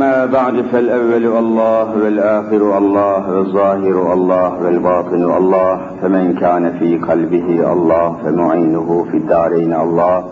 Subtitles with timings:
[0.00, 8.16] أما بعد فالأول الله والآخر الله والظاهر الله والباطن الله فمن كان في قلبه الله
[8.24, 10.24] فمعينه في الدارين الله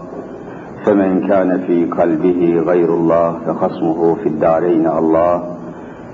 [0.85, 5.35] فمن كان في قلبه غير الله فخصمه في الدارين الله.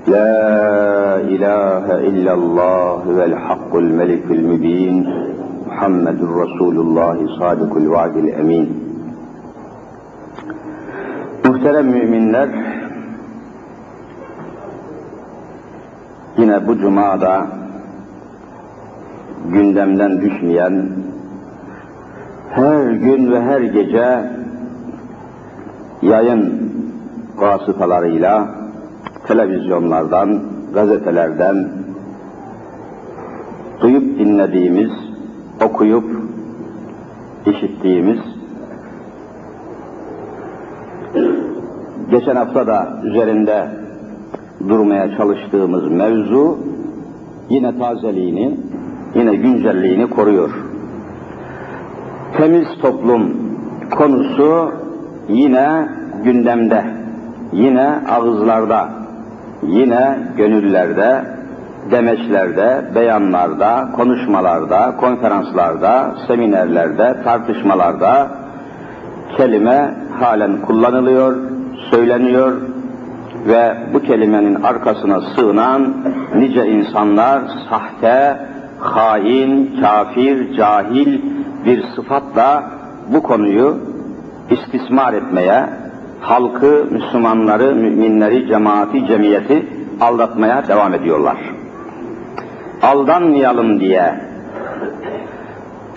[0.09, 4.97] لا إله إلا الله والحق الملك المبين
[5.67, 8.69] محمد رسول الله صادق الوعد الأمين.
[11.45, 12.49] Muhterem müminler,
[16.39, 17.47] yine bu cumada
[19.53, 20.89] gündemden düşmeyen,
[22.51, 24.21] her gün ve her gece
[26.03, 26.73] yayın
[27.37, 28.49] vasıtalarıyla
[29.27, 30.41] televizyonlardan,
[30.75, 31.69] gazetelerden
[33.81, 34.91] duyup dinlediğimiz,
[35.65, 36.05] okuyup
[37.47, 38.19] işittiğimiz
[42.11, 43.84] geçen hafta da üzerinde
[44.69, 46.59] durmaya çalıştığımız mevzu
[47.49, 48.57] yine tazeliğini,
[49.15, 50.51] yine güncelliğini koruyor.
[52.37, 53.37] Temiz toplum
[53.91, 54.73] konusu
[55.29, 55.89] yine
[56.25, 56.85] gündemde,
[57.53, 58.89] yine ağızlarda,
[59.63, 61.25] yine gönüllerde,
[61.91, 68.29] demeçlerde, beyanlarda, konuşmalarda, konferanslarda, seminerlerde, tartışmalarda
[69.37, 71.37] kelime halen kullanılıyor,
[71.91, 72.53] söyleniyor
[73.47, 75.95] ve bu kelimenin arkasına sığınan
[76.35, 78.37] nice insanlar sahte,
[78.81, 81.21] hain, kafir, cahil
[81.67, 82.65] bir sıfatla
[83.09, 83.79] bu konuyu
[84.51, 85.67] istismar etmeye,
[86.21, 89.67] halkı, Müslümanları, müminleri, cemaati, cemiyeti
[90.01, 91.37] aldatmaya devam ediyorlar.
[92.83, 94.15] Aldanmayalım diye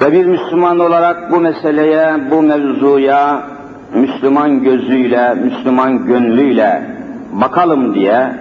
[0.02, 3.42] ve bir Müslüman olarak bu meseleye, bu mevzuya
[3.96, 6.97] Müslüman gözüyle, Müslüman gönlüyle
[7.32, 8.34] bakalım diye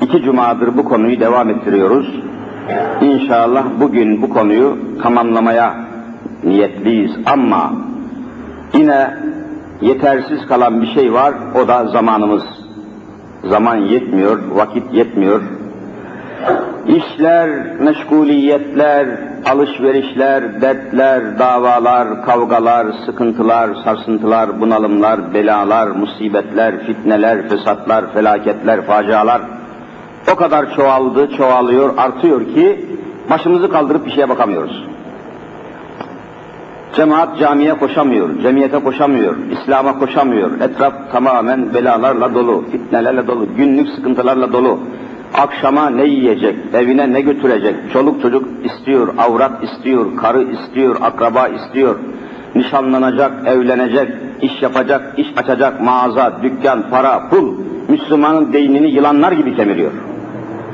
[0.00, 2.20] iki cumadır bu konuyu devam ettiriyoruz.
[3.00, 5.74] İnşallah bugün bu konuyu tamamlamaya
[6.44, 7.72] niyetliyiz ama
[8.74, 9.14] yine
[9.80, 12.42] yetersiz kalan bir şey var, o da zamanımız.
[13.44, 15.40] Zaman yetmiyor, vakit yetmiyor.
[16.86, 19.06] İşler, meşguliyetler,
[19.46, 29.42] alışverişler, dertler, davalar, kavgalar, sıkıntılar, sarsıntılar, bunalımlar, belalar, musibetler, fitneler, fesatlar, felaketler, facialar
[30.32, 32.86] o kadar çoğaldı, çoğalıyor, artıyor ki
[33.30, 34.84] başımızı kaldırıp bir şeye bakamıyoruz.
[36.96, 40.60] Cemaat camiye koşamıyor, cemiyete koşamıyor, İslam'a koşamıyor.
[40.60, 44.78] Etraf tamamen belalarla dolu, fitnelerle dolu, günlük sıkıntılarla dolu.
[45.34, 51.96] Akşama ne yiyecek, evine ne götürecek, çoluk çocuk istiyor, avrat istiyor, karı istiyor, akraba istiyor.
[52.54, 54.08] Nişanlanacak, evlenecek,
[54.42, 57.54] iş yapacak, iş açacak, mağaza, dükkan, para, pul.
[57.88, 59.90] Müslümanın dinini yılanlar gibi kemiriyor.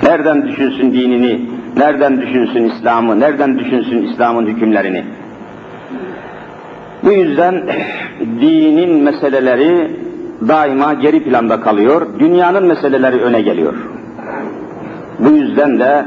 [0.02, 1.40] Nereden düşünsün dinini,
[1.76, 5.04] nereden düşünsün İslam'ı, nereden düşünsün İslam'ın hükümlerini?
[7.02, 7.62] Bu yüzden
[8.40, 9.90] dinin meseleleri
[10.48, 13.74] daima geri planda kalıyor, dünyanın meseleleri öne geliyor.
[15.18, 16.06] Bu yüzden de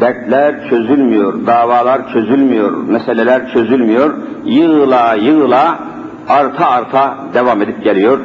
[0.00, 5.78] dertler çözülmüyor, davalar çözülmüyor, meseleler çözülmüyor, yığıla yığıla
[6.28, 8.18] arta arta devam edip geliyor.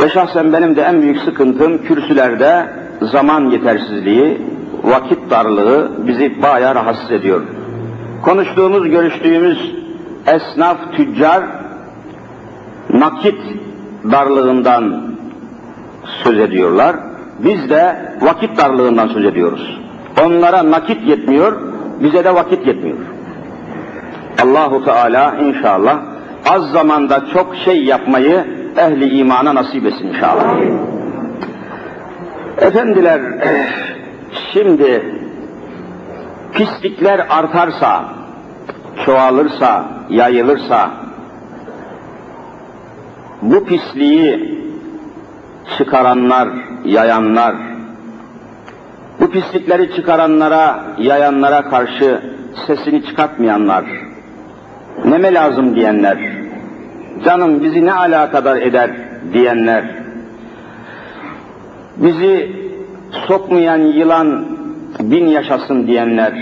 [0.00, 2.66] Ve şahsen benim de en büyük sıkıntım kürsülerde
[3.02, 4.42] zaman yetersizliği,
[4.84, 7.42] vakit darlığı bizi bayağı rahatsız ediyor.
[8.22, 9.74] Konuştuğumuz, görüştüğümüz
[10.26, 11.42] esnaf, tüccar
[12.90, 13.38] nakit
[14.12, 15.02] darlığından
[16.24, 16.96] söz ediyorlar.
[17.38, 19.80] Biz de vakit darlığından söz ediyoruz.
[20.24, 21.60] Onlara nakit yetmiyor,
[22.00, 22.98] bize de vakit yetmiyor.
[24.42, 25.98] Allahu Teala inşallah
[26.48, 28.44] az zamanda çok şey yapmayı
[28.76, 30.56] ehli imana nasip etsin inşallah.
[32.58, 33.20] Efendiler,
[34.52, 35.02] şimdi
[36.52, 38.04] pislikler artarsa,
[39.04, 40.90] çoğalırsa, yayılırsa,
[43.42, 44.58] bu pisliği
[45.78, 46.48] çıkaranlar,
[46.84, 47.54] yayanlar,
[49.20, 52.20] bu pislikleri çıkaranlara, yayanlara karşı
[52.66, 53.84] sesini çıkartmayanlar,
[55.04, 56.18] neme lazım diyenler,
[57.24, 58.90] canım bizi ne alakadar eder
[59.32, 59.84] diyenler,
[61.96, 62.56] bizi
[63.26, 64.46] sokmayan yılan
[65.00, 66.32] bin yaşasın diyenler,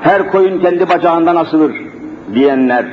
[0.00, 1.76] her koyun kendi bacağından asılır
[2.34, 2.86] diyenler,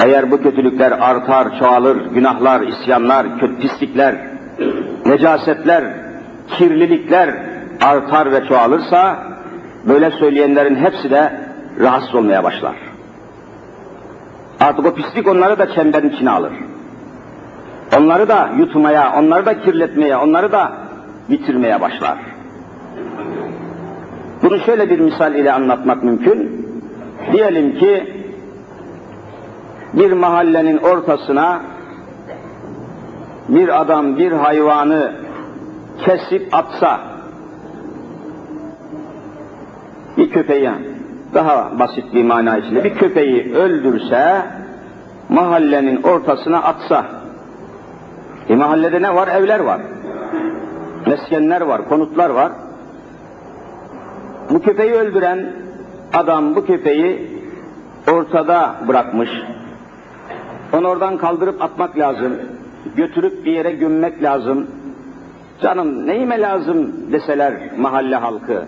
[0.00, 4.14] eğer bu kötülükler artar, çoğalır, günahlar, isyanlar, kötü pislikler,
[5.06, 5.84] necasetler,
[6.48, 7.34] kirlilikler
[7.80, 9.18] artar ve çoğalırsa,
[9.88, 11.32] böyle söyleyenlerin hepsi de
[11.80, 12.76] rahatsız olmaya başlar.
[14.60, 16.52] Artık o pislik onları da çemberin içine alır.
[17.98, 20.72] Onları da yutmaya, onları da kirletmeye, onları da
[21.30, 22.18] bitirmeye başlar.
[24.42, 26.66] Bunu şöyle bir misal ile anlatmak mümkün.
[27.32, 28.19] Diyelim ki
[29.92, 31.60] bir mahallenin ortasına
[33.48, 35.12] bir adam bir hayvanı
[36.04, 37.00] kesip atsa
[40.16, 40.70] bir köpeği
[41.34, 44.42] daha basit bir mana içinde bir köpeği öldürse
[45.28, 47.06] mahallenin ortasına atsa
[48.48, 49.28] e mahallede ne var?
[49.28, 49.80] Evler var.
[51.06, 52.52] Meskenler var, konutlar var.
[54.50, 55.52] Bu köpeği öldüren
[56.14, 57.40] adam bu köpeği
[58.12, 59.30] ortada bırakmış.
[60.72, 62.36] Onu oradan kaldırıp atmak lazım.
[62.96, 64.66] Götürüp bir yere gömmek lazım.
[65.62, 68.64] Canım neyime lazım deseler mahalle halkı.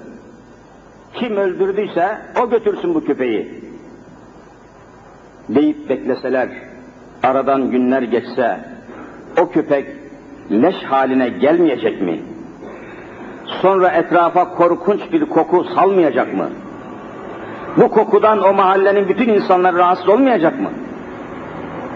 [1.14, 3.62] Kim öldürdüyse o götürsün bu köpeği.
[5.48, 6.48] Deyip bekleseler,
[7.22, 8.60] aradan günler geçse,
[9.40, 9.86] o köpek
[10.50, 12.22] leş haline gelmeyecek mi?
[13.62, 16.48] Sonra etrafa korkunç bir koku salmayacak mı?
[17.76, 20.70] Bu kokudan o mahallenin bütün insanlar rahatsız olmayacak mı?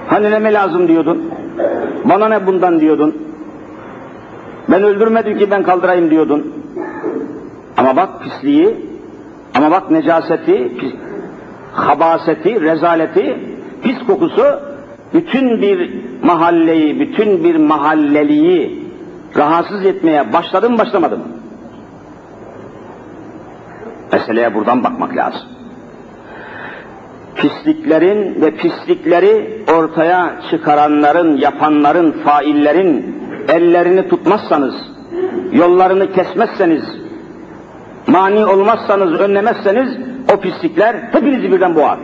[0.08, 1.30] Hani neme lazım diyordun?
[2.04, 3.16] Bana ne bundan diyordun?
[4.68, 6.52] Ben öldürmedim ki ben kaldırayım diyordun.
[7.76, 8.76] Ama bak pisliği,
[9.54, 10.92] ama bak necaseti, pis,
[11.72, 13.38] habaseti, rezaleti,
[13.82, 14.44] pis kokusu
[15.14, 15.90] bütün bir
[16.22, 18.86] mahalleyi, bütün bir mahalleliyi
[19.36, 21.24] rahatsız etmeye başladı mı başlamadı mı?
[24.12, 25.55] Meseleye buradan bakmak lazım.
[27.36, 33.16] Pisliklerin ve pislikleri ortaya çıkaranların, yapanların, faillerin
[33.48, 34.74] ellerini tutmazsanız,
[35.52, 36.82] yollarını kesmezseniz,
[38.06, 39.88] mani olmazsanız, önlemezseniz
[40.34, 41.98] o pislikler hepinizi birden boğar.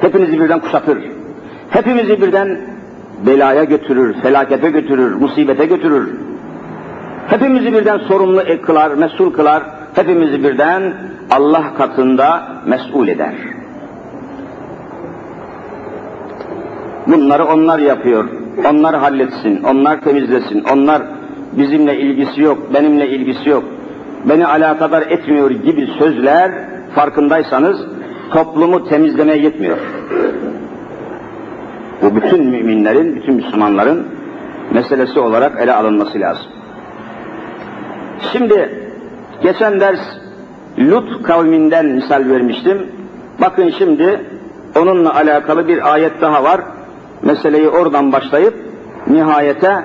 [0.00, 0.98] Hepinizi birden kuşatır.
[1.70, 2.60] Hepimizi birden
[3.26, 6.10] belaya götürür, felakete götürür, musibete götürür.
[7.28, 9.62] Hepimizi birden sorumlu kılar, mesul kılar.
[9.94, 10.94] Hepimizi birden
[11.30, 13.34] Allah katında mesul eder.
[17.06, 18.28] Bunları onlar yapıyor.
[18.70, 21.02] Onlar halletsin, onlar temizlesin, onlar
[21.52, 23.64] bizimle ilgisi yok, benimle ilgisi yok,
[24.24, 26.52] beni alakadar etmiyor gibi sözler
[26.94, 27.80] farkındaysanız
[28.30, 29.78] toplumu temizlemeye yetmiyor.
[32.02, 34.06] Bu bütün müminlerin, bütün Müslümanların
[34.70, 36.46] meselesi olarak ele alınması lazım.
[38.32, 38.81] Şimdi
[39.42, 40.00] geçen ders
[40.78, 42.86] Lut kavminden misal vermiştim.
[43.40, 44.20] Bakın şimdi
[44.76, 46.60] onunla alakalı bir ayet daha var.
[47.22, 48.54] Meseleyi oradan başlayıp
[49.06, 49.84] nihayete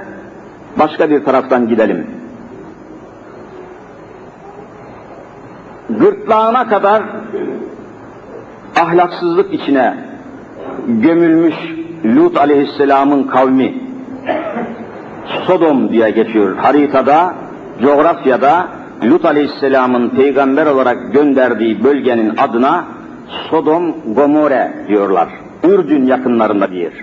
[0.79, 2.07] başka bir taraftan gidelim.
[5.89, 7.03] Gırtlağına kadar
[8.81, 9.97] ahlaksızlık içine
[10.87, 11.55] gömülmüş
[12.05, 13.73] Lut aleyhisselamın kavmi
[15.47, 17.33] Sodom diye geçiyor haritada,
[17.81, 18.67] coğrafyada
[19.03, 22.85] Lut aleyhisselamın peygamber olarak gönderdiği bölgenin adına
[23.49, 25.29] Sodom Gomorre diyorlar.
[25.63, 26.93] Ürdün yakınlarında bir yer.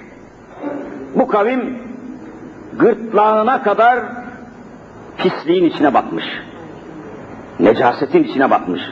[1.14, 1.78] Bu kavim
[2.78, 3.98] gırtlağına kadar
[5.18, 6.24] pisliğin içine batmış.
[7.60, 8.82] Necasetin içine batmış.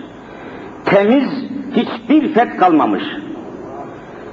[0.85, 1.29] Temiz
[1.77, 3.03] hiçbir fet kalmamış.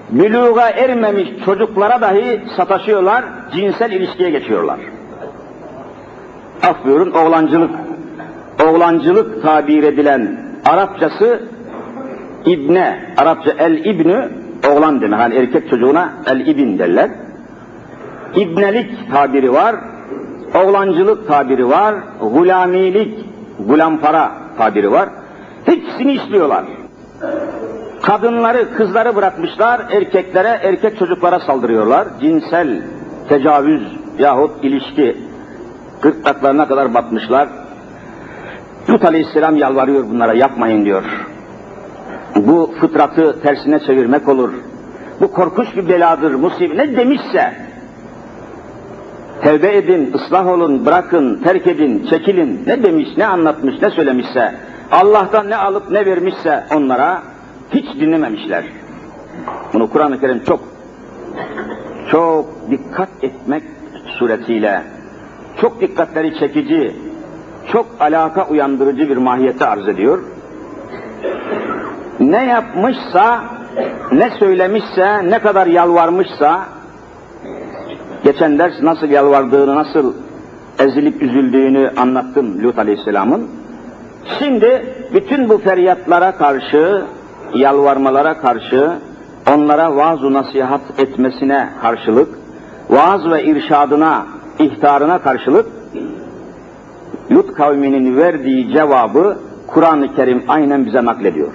[0.09, 3.25] Büluğa ermemiş çocuklara dahi sataşıyorlar,
[3.55, 4.79] cinsel ilişkiye geçiyorlar.
[6.63, 7.88] Af buyurun, oğlancılık.
[8.67, 11.43] Oğlancılık tabir edilen Arapçası
[12.45, 14.29] İbne, Arapça el ibnü
[14.71, 15.19] oğlan demek.
[15.19, 17.09] Hani erkek çocuğuna el ibn derler.
[18.35, 19.75] İbnelik tabiri var,
[20.55, 23.25] oğlancılık tabiri var, gulamilik,
[23.67, 25.09] gulampara tabiri var.
[25.65, 26.63] Hepsini istiyorlar.
[28.01, 32.07] Kadınları, kızları bırakmışlar, erkeklere, erkek çocuklara saldırıyorlar.
[32.21, 32.81] Cinsel
[33.29, 33.83] tecavüz
[34.19, 35.17] yahut ilişki
[36.01, 37.49] gırtlaklarına kadar batmışlar.
[38.89, 41.03] Lut Aleyhisselam yalvarıyor bunlara, yapmayın diyor.
[42.35, 44.53] Bu fıtratı tersine çevirmek olur.
[45.21, 46.77] Bu korkunç bir beladır, musibet.
[46.77, 47.53] Ne demişse,
[49.41, 52.63] tevbe edin, ıslah olun, bırakın, terk edin, çekilin.
[52.67, 54.55] Ne demiş, ne anlatmış, ne söylemişse,
[54.91, 57.23] Allah'tan ne alıp ne vermişse onlara
[57.73, 58.63] hiç dinlememişler.
[59.73, 60.59] Bunu Kur'an-ı Kerim çok
[62.11, 63.63] çok dikkat etmek
[64.19, 64.81] suretiyle
[65.61, 66.95] çok dikkatleri çekici,
[67.71, 70.19] çok alaka uyandırıcı bir mahiyeti arz ediyor.
[72.19, 73.43] Ne yapmışsa,
[74.11, 76.65] ne söylemişse, ne kadar yalvarmışsa,
[78.23, 80.13] geçen ders nasıl yalvardığını, nasıl
[80.79, 83.47] ezilip üzüldüğünü anlattım Lut Aleyhisselam'ın.
[84.39, 87.03] Şimdi bütün bu feryatlara karşı,
[87.53, 88.91] yalvarmalara karşı,
[89.53, 92.29] onlara vaaz nasihat etmesine karşılık,
[92.89, 94.25] vaaz ve irşadına,
[94.59, 95.78] ihtarına karşılık
[97.31, 101.51] Lut kavminin verdiği cevabı Kur'an-ı Kerim aynen bize naklediyor.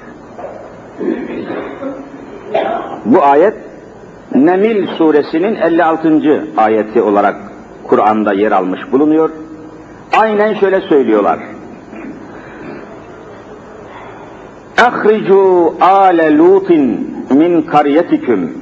[3.05, 3.55] Bu ayet
[4.35, 6.49] Nemil suresinin 56.
[6.57, 7.37] ayeti olarak
[7.85, 9.31] Kur'an'da yer almış bulunuyor.
[10.17, 11.39] Aynen şöyle söylüyorlar.
[14.83, 18.53] Ahricu ale lutin min kariyetiküm.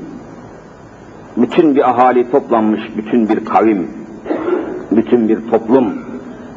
[1.37, 3.91] Bütün bir ahali toplanmış, bütün bir kavim,
[4.91, 6.02] bütün bir toplum,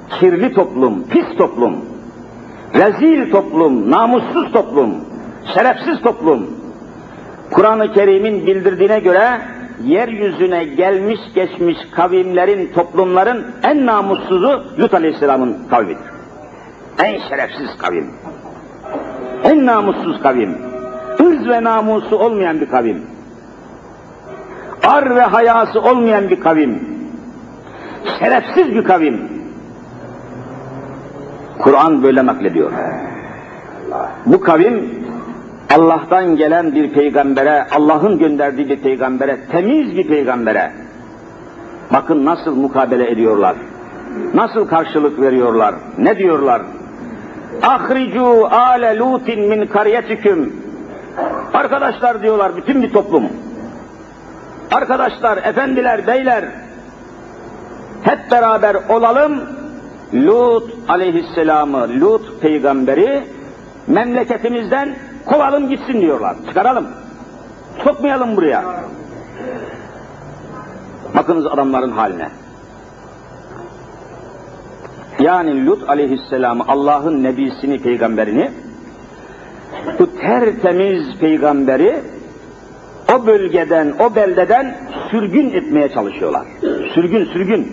[0.10, 1.76] kirli toplum, pis toplum,
[2.74, 4.96] rezil toplum, namussuz toplum,
[5.54, 6.48] şerefsiz toplum.
[7.52, 9.42] Kur'an-ı Kerim'in bildirdiğine göre
[9.84, 16.16] yeryüzüne gelmiş geçmiş kavimlerin, toplumların en namussuzu Lut Aleyhisselam'ın kavmidir.
[17.04, 18.12] En şerefsiz kavim.
[19.44, 20.58] En namussuz kavim.
[21.18, 23.02] Hırz ve namusu olmayan bir kavim.
[24.84, 26.84] Ar ve hayası olmayan bir kavim.
[28.20, 29.35] Şerefsiz bir kavim.
[31.60, 32.72] Kur'an böyle naklediyor.
[34.26, 35.06] Bu kavim
[35.76, 40.72] Allah'tan gelen bir peygambere, Allah'ın gönderdiği bir peygambere, temiz bir peygambere,
[41.94, 43.56] bakın nasıl mukabele ediyorlar,
[44.34, 46.62] nasıl karşılık veriyorlar, ne diyorlar?
[47.64, 50.54] Ahricu ale lutin min kariyetikum.
[51.54, 53.24] Arkadaşlar diyorlar bütün bir toplum.
[54.72, 56.46] Arkadaşlar, efendiler, beyler,
[58.04, 59.40] hep beraber olalım,
[60.14, 63.24] Lut aleyhisselamı, Lut peygamberi
[63.88, 64.96] memleketimizden
[65.26, 66.36] kovalım gitsin diyorlar.
[66.48, 66.88] Çıkaralım.
[67.84, 68.64] Sokmayalım buraya.
[71.16, 72.30] Bakınız adamların haline.
[75.20, 78.52] Yani Lut aleyhisselamı Allah'ın nebisini, peygamberini
[80.00, 82.02] bu tertemiz peygamberi
[83.14, 84.76] o bölgeden, o beldeden
[85.12, 86.48] sürgün etmeye çalışıyorlar.
[86.94, 87.72] Sürgün, sürgün.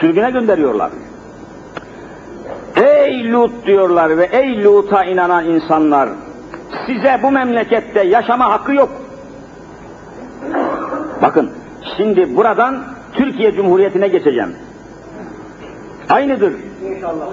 [0.00, 0.90] Sürgüne gönderiyorlar.
[3.04, 6.08] Ey Lut diyorlar ve ey Lut'a inanan insanlar,
[6.86, 8.88] size bu memlekette yaşama hakkı yok.
[11.22, 11.50] Bakın,
[11.96, 14.56] şimdi buradan Türkiye Cumhuriyeti'ne geçeceğim.
[16.08, 16.52] Aynıdır.
[16.84, 17.26] İnşallah.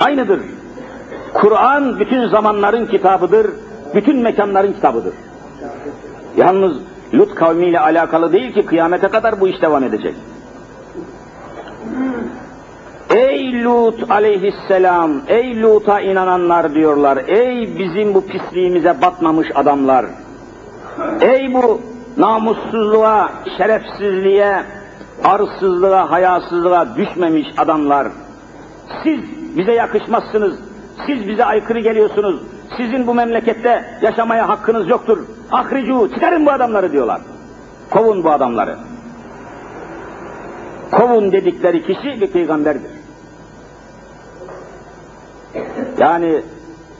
[0.00, 0.40] Aynıdır.
[1.34, 3.50] Kur'an bütün zamanların kitabıdır,
[3.94, 5.14] bütün mekanların kitabıdır.
[6.36, 6.76] Yalnız
[7.14, 10.14] Lut kavmiyle alakalı değil ki kıyamete kadar bu iş devam edecek.
[13.14, 20.06] Ey Lut aleyhisselam, ey Lut'a inananlar diyorlar, ey bizim bu pisliğimize batmamış adamlar,
[21.20, 21.80] ey bu
[22.16, 24.62] namussuzluğa, şerefsizliğe,
[25.24, 28.08] arsızlığa, hayasızlığa düşmemiş adamlar,
[29.02, 29.20] siz
[29.56, 30.58] bize yakışmazsınız,
[31.06, 32.40] siz bize aykırı geliyorsunuz,
[32.76, 35.18] sizin bu memlekette yaşamaya hakkınız yoktur,
[35.52, 37.20] ahricu, çıkarın bu adamları diyorlar,
[37.90, 38.76] kovun bu adamları.
[40.90, 42.93] Kovun dedikleri kişi bir peygamberdir.
[45.98, 46.42] Yani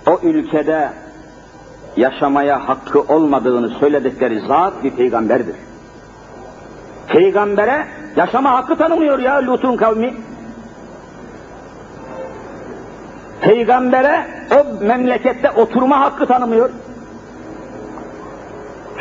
[0.07, 0.89] o ülkede
[1.97, 5.57] yaşamaya hakkı olmadığını söyledikleri zat bir peygamberdir.
[7.09, 7.87] Peygambere
[8.17, 10.15] yaşama hakkı tanımıyor ya Lut'un kavmi.
[13.41, 16.71] Peygambere o memlekette oturma hakkı tanımıyor.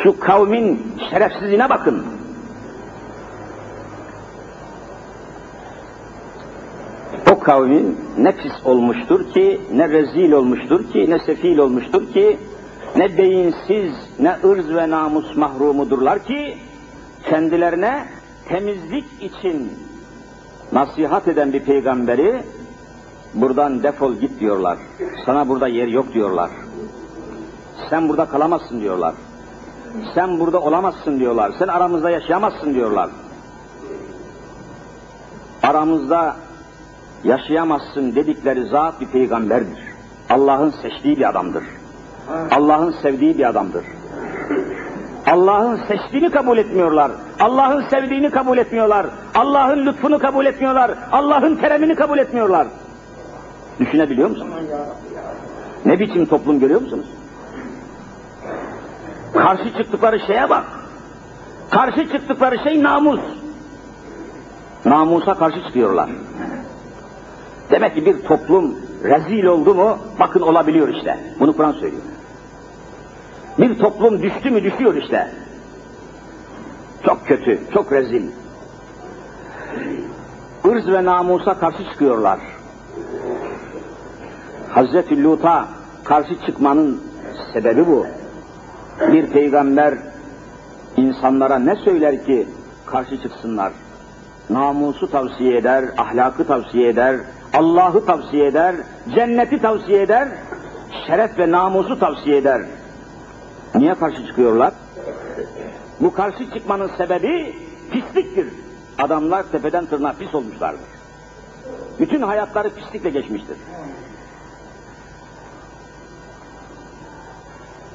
[0.02, 2.06] Şu kavmin şerefsizliğine bakın.
[7.44, 12.38] Kavmin ne pis olmuştur ki, ne rezil olmuştur ki, ne sefil olmuştur ki,
[12.96, 16.56] ne beyinsiz, ne ırz ve namus mahrumudurlar ki,
[17.30, 18.04] kendilerine
[18.48, 19.72] temizlik için
[20.72, 22.42] nasihat eden bir peygamberi
[23.34, 24.78] buradan defol git diyorlar.
[25.26, 26.50] Sana burada yer yok diyorlar.
[27.90, 29.14] Sen burada kalamazsın diyorlar.
[30.14, 31.52] Sen burada olamazsın diyorlar.
[31.58, 33.10] Sen aramızda yaşayamazsın diyorlar.
[35.62, 36.36] Aramızda
[37.24, 39.78] yaşayamazsın dedikleri zat bir peygamberdir.
[40.30, 41.64] Allah'ın seçtiği bir adamdır.
[42.50, 43.84] Allah'ın sevdiği bir adamdır.
[45.26, 47.10] Allah'ın seçtiğini kabul etmiyorlar.
[47.40, 49.06] Allah'ın sevdiğini kabul etmiyorlar.
[49.34, 50.94] Allah'ın lütfunu kabul etmiyorlar.
[51.12, 52.66] Allah'ın keremini kabul etmiyorlar.
[53.80, 54.54] Düşünebiliyor musunuz?
[55.84, 57.06] Ne biçim toplum görüyor musunuz?
[59.32, 60.64] Karşı çıktıkları şeye bak.
[61.70, 63.20] Karşı çıktıkları şey namus.
[64.84, 66.10] Namusa karşı çıkıyorlar.
[67.74, 71.18] Demek ki bir toplum rezil oldu mu bakın olabiliyor işte.
[71.40, 72.02] Bunu Kur'an söylüyor.
[73.58, 75.30] Bir toplum düştü mü düşüyor işte.
[77.06, 78.26] Çok kötü, çok rezil.
[80.64, 82.38] Irz ve namusa karşı çıkıyorlar.
[84.68, 85.68] Hazreti Lut'a
[86.04, 87.02] karşı çıkmanın
[87.52, 88.06] sebebi bu.
[89.12, 89.94] Bir peygamber
[90.96, 92.48] insanlara ne söyler ki
[92.86, 93.72] karşı çıksınlar.
[94.50, 97.16] Namusu tavsiye eder, ahlakı tavsiye eder,
[97.54, 98.76] Allah'ı tavsiye eder,
[99.14, 100.28] cenneti tavsiye eder,
[101.06, 102.62] şeref ve namusu tavsiye eder.
[103.74, 104.72] Niye karşı çıkıyorlar?
[106.00, 107.56] Bu karşı çıkmanın sebebi
[107.92, 108.48] pisliktir.
[108.98, 110.80] Adamlar tepeden tırnağa pis olmuşlardır.
[112.00, 113.56] Bütün hayatları pislikle geçmiştir.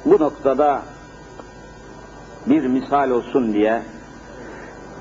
[0.04, 0.82] Bu noktada
[2.46, 3.82] bir misal olsun diye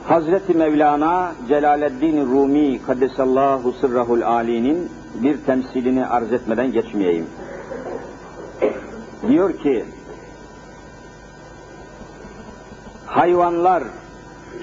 [0.09, 7.25] Hazreti Mevlana Celaleddin Rumi Kaddesallahu Sırrahul Ali'nin bir temsilini arz etmeden geçmeyeyim.
[9.27, 9.85] Diyor ki
[13.05, 13.83] hayvanlar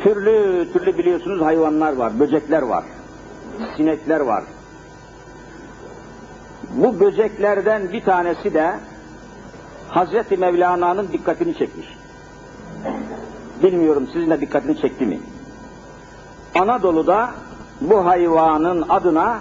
[0.03, 2.85] türlü türlü biliyorsunuz hayvanlar var, böcekler var,
[3.77, 4.45] sinekler var.
[6.75, 8.75] Bu böceklerden bir tanesi de
[9.89, 11.87] Hazreti Mevlana'nın dikkatini çekmiş.
[13.63, 15.19] Bilmiyorum sizin de dikkatini çekti mi?
[16.61, 17.31] Anadolu'da
[17.81, 19.39] bu hayvanın adına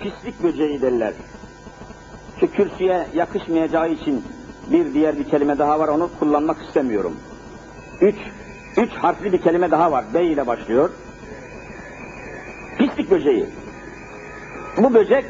[0.00, 1.12] pislik böceği derler.
[2.40, 4.24] Şu kürsüye yakışmayacağı için
[4.70, 7.16] bir diğer bir kelime daha var onu kullanmak istemiyorum.
[8.00, 8.16] Üç,
[8.76, 10.04] üç harfli bir kelime daha var.
[10.14, 10.90] B ile başlıyor.
[12.78, 13.46] Pislik böceği.
[14.78, 15.24] Bu böcek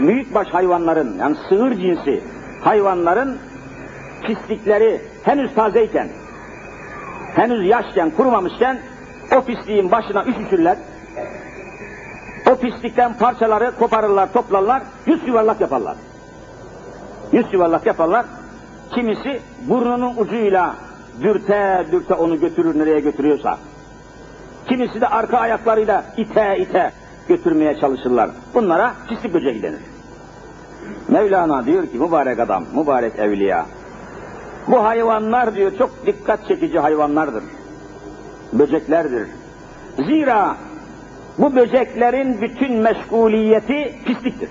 [0.00, 2.20] büyükbaş hayvanların yani sığır cinsi
[2.60, 3.38] hayvanların
[4.22, 6.08] pislikleri henüz tazeyken,
[7.34, 8.78] henüz yaşken, kurumamışken
[9.36, 10.78] o pisliğin başına üşüşürler.
[12.50, 15.96] O pislikten parçaları koparırlar, toplarlar, yüz yuvarlak yaparlar.
[17.32, 18.26] Yüz yuvarlak yaparlar.
[18.94, 20.74] Kimisi burnunun ucuyla
[21.22, 23.58] dürte dürte onu götürür nereye götürüyorsa.
[24.68, 26.92] Kimisi de arka ayaklarıyla ite ite
[27.28, 28.30] götürmeye çalışırlar.
[28.54, 29.80] Bunlara pislik böceği denir.
[31.08, 33.66] Mevlana diyor ki mübarek adam, mübarek evliya.
[34.68, 37.44] Bu hayvanlar diyor çok dikkat çekici hayvanlardır.
[38.58, 39.28] Böceklerdir.
[40.06, 40.56] Zira
[41.38, 44.48] bu böceklerin bütün meşguliyeti pisliktir.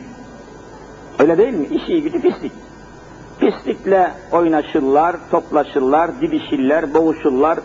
[1.20, 1.66] Öyle değil mi?
[1.66, 2.52] İşi gücü pislik.
[3.40, 7.60] Pislikle oynaşırlar, toplaşırlar, didişirler, boğuşurlar,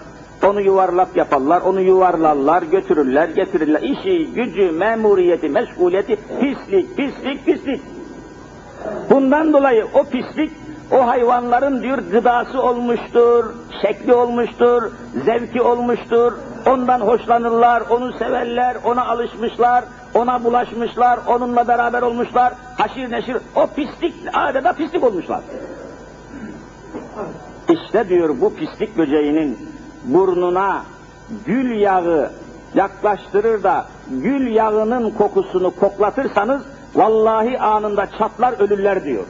[0.47, 3.83] onu yuvarlak yaparlar, onu yuvarlarlar, götürürler, getirirler.
[3.83, 7.83] İşi, gücü, memuriyeti, meşguliyeti pislik, pislik, pislik.
[9.11, 10.51] Bundan dolayı o pislik
[10.92, 13.44] o hayvanların diyor gıdası olmuştur,
[13.83, 14.83] şekli olmuştur,
[15.24, 16.33] zevki olmuştur.
[16.66, 22.53] Ondan hoşlanırlar, onu severler, ona alışmışlar, ona bulaşmışlar, onunla beraber olmuşlar.
[22.79, 25.40] Haşir neşir, o pislik, adeta pislik olmuşlar.
[27.68, 29.59] İşte diyor bu pislik böceğinin
[30.05, 30.83] burnuna
[31.46, 32.31] gül yağı
[32.74, 36.62] yaklaştırır da gül yağının kokusunu koklatırsanız
[36.94, 39.24] vallahi anında çatlar ölürler diyor.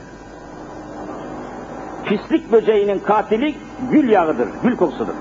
[2.09, 3.55] Pislik böceğinin katili
[3.91, 5.15] gül yağıdır, gül kokusudur.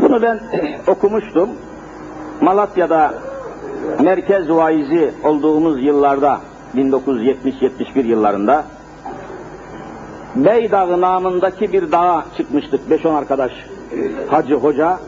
[0.00, 0.40] Bunu ben
[0.86, 1.50] okumuştum.
[2.40, 3.14] Malatya'da
[4.00, 6.40] merkez vaizi olduğumuz yıllarda
[6.76, 8.64] 1970-71 yıllarında
[10.36, 13.52] Beydağı namındaki bir dağa çıkmıştık 5-10 arkadaş
[14.28, 14.98] hacı hoca.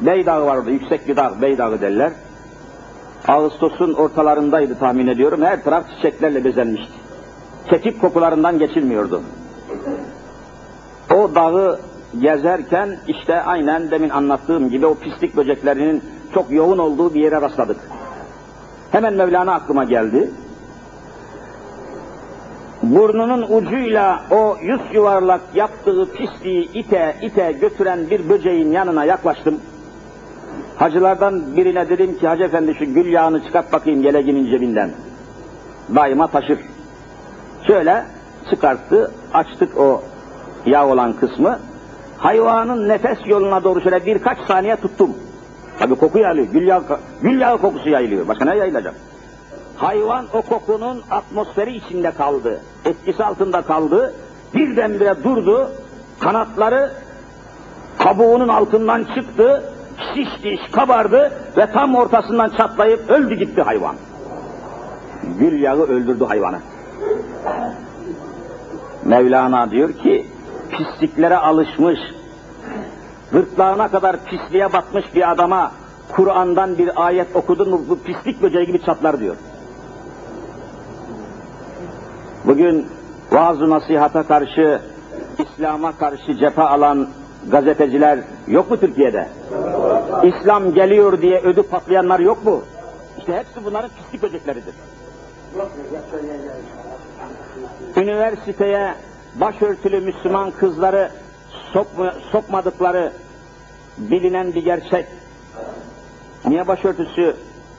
[0.00, 2.12] Beydağı vardı yüksek bir dağ Beydağı derler.
[3.28, 5.42] Ağustos'un ortalarındaydı tahmin ediyorum.
[5.42, 7.03] Her taraf çiçeklerle bezenmişti.
[7.70, 9.22] Kekik kokularından geçilmiyordu.
[11.14, 11.80] O dağı
[12.20, 16.02] gezerken işte aynen demin anlattığım gibi o pislik böceklerinin
[16.34, 17.76] çok yoğun olduğu bir yere rastladık.
[18.92, 20.30] Hemen Mevlana aklıma geldi.
[22.82, 29.60] Burnunun ucuyla o yüz yuvarlak yaptığı pisliği ite ite götüren bir böceğin yanına yaklaştım.
[30.76, 34.90] Hacılardan birine dedim ki Hacı Efendi şu gül yağını çıkart bakayım geleginin cebinden.
[35.94, 36.58] Daima taşır.
[37.66, 38.04] Şöyle
[38.50, 40.02] çıkarttı, açtık o
[40.66, 41.58] yağ olan kısmı.
[42.18, 45.10] Hayvanın nefes yoluna doğru şöyle birkaç saniye tuttum.
[45.78, 46.82] Tabii koku yayılıyor, gül yağı,
[47.22, 48.28] gül yağı kokusu yayılıyor.
[48.28, 48.94] Başka ne yayılacak?
[49.76, 52.60] Hayvan o kokunun atmosferi içinde kaldı.
[52.84, 54.14] Etkisi altında kaldı.
[54.54, 55.70] Birdenbire durdu.
[56.20, 56.92] Kanatları
[57.98, 59.62] kabuğunun altından çıktı.
[60.14, 63.94] Şişti, kabardı ve tam ortasından çatlayıp öldü gitti hayvan.
[65.38, 66.58] Gül yağı öldürdü hayvanı.
[69.04, 70.26] Mevlana diyor ki,
[70.70, 71.98] pisliklere alışmış,
[73.32, 75.72] gırtlağına kadar pisliğe batmış bir adama
[76.12, 79.36] Kur'an'dan bir ayet okudun mu bu pislik böceği gibi çatlar diyor.
[82.44, 82.86] Bugün
[83.32, 84.80] vaaz nasihata karşı,
[85.38, 87.08] İslam'a karşı cephe alan
[87.50, 89.28] gazeteciler yok mu Türkiye'de?
[90.24, 92.62] İslam geliyor diye ödü patlayanlar yok mu?
[93.18, 94.74] İşte hepsi bunların pislik böcekleridir.
[97.96, 98.94] Üniversiteye
[99.34, 101.10] başörtülü Müslüman kızları
[101.72, 103.12] sokma, sokmadıkları
[103.98, 105.06] bilinen bir gerçek.
[106.46, 107.36] Niye başörtüsü,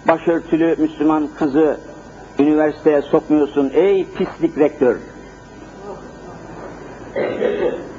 [0.07, 1.79] başörtülü Müslüman kızı
[2.39, 4.97] üniversiteye sokmuyorsun ey pislik rektör?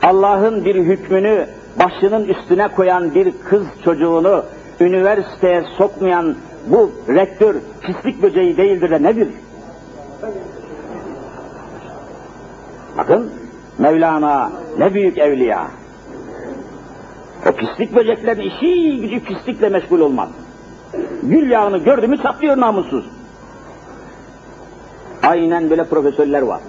[0.03, 1.47] Allah'ın bir hükmünü
[1.79, 4.45] başının üstüne koyan bir kız çocuğunu
[4.81, 9.29] üniversiteye sokmayan bu rektör pislik böceği değildir de nedir?
[12.97, 13.33] Bakın
[13.79, 15.67] Mevlana ne büyük evliya.
[17.49, 20.29] O pislik böceklerin işi gücü pislikle meşgul olmaz.
[21.23, 23.05] Gül yağını gördü mü çatlıyor namussuz.
[25.23, 26.61] Aynen böyle profesörler var.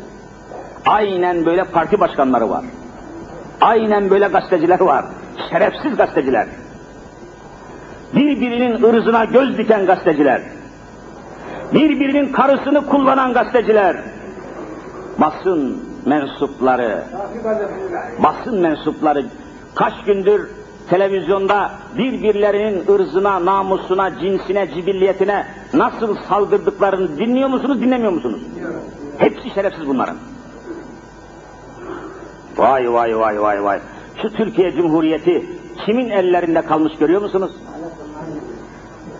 [0.86, 2.66] Aynen böyle parti başkanları var.
[3.62, 5.06] Aynen böyle gazeteciler var.
[5.50, 6.48] Şerefsiz gazeteciler.
[8.16, 10.42] Birbirinin ırzına göz diken gazeteciler.
[11.74, 13.98] Birbirinin karısını kullanan gazeteciler.
[15.18, 17.04] Basın mensupları.
[18.24, 19.26] Basın mensupları
[19.76, 20.50] kaç gündür
[20.89, 28.41] televizyonda birbirlerinin ırzına, namusuna, cinsine, cibilliyetine nasıl saldırdıklarını dinliyor musunuz, dinlemiyor musunuz?
[29.17, 30.17] Hepsi şerefsiz bunların.
[32.58, 33.80] Vay vay vay vay vay.
[34.22, 35.46] Şu Türkiye Cumhuriyeti
[35.86, 37.52] kimin ellerinde kalmış görüyor musunuz?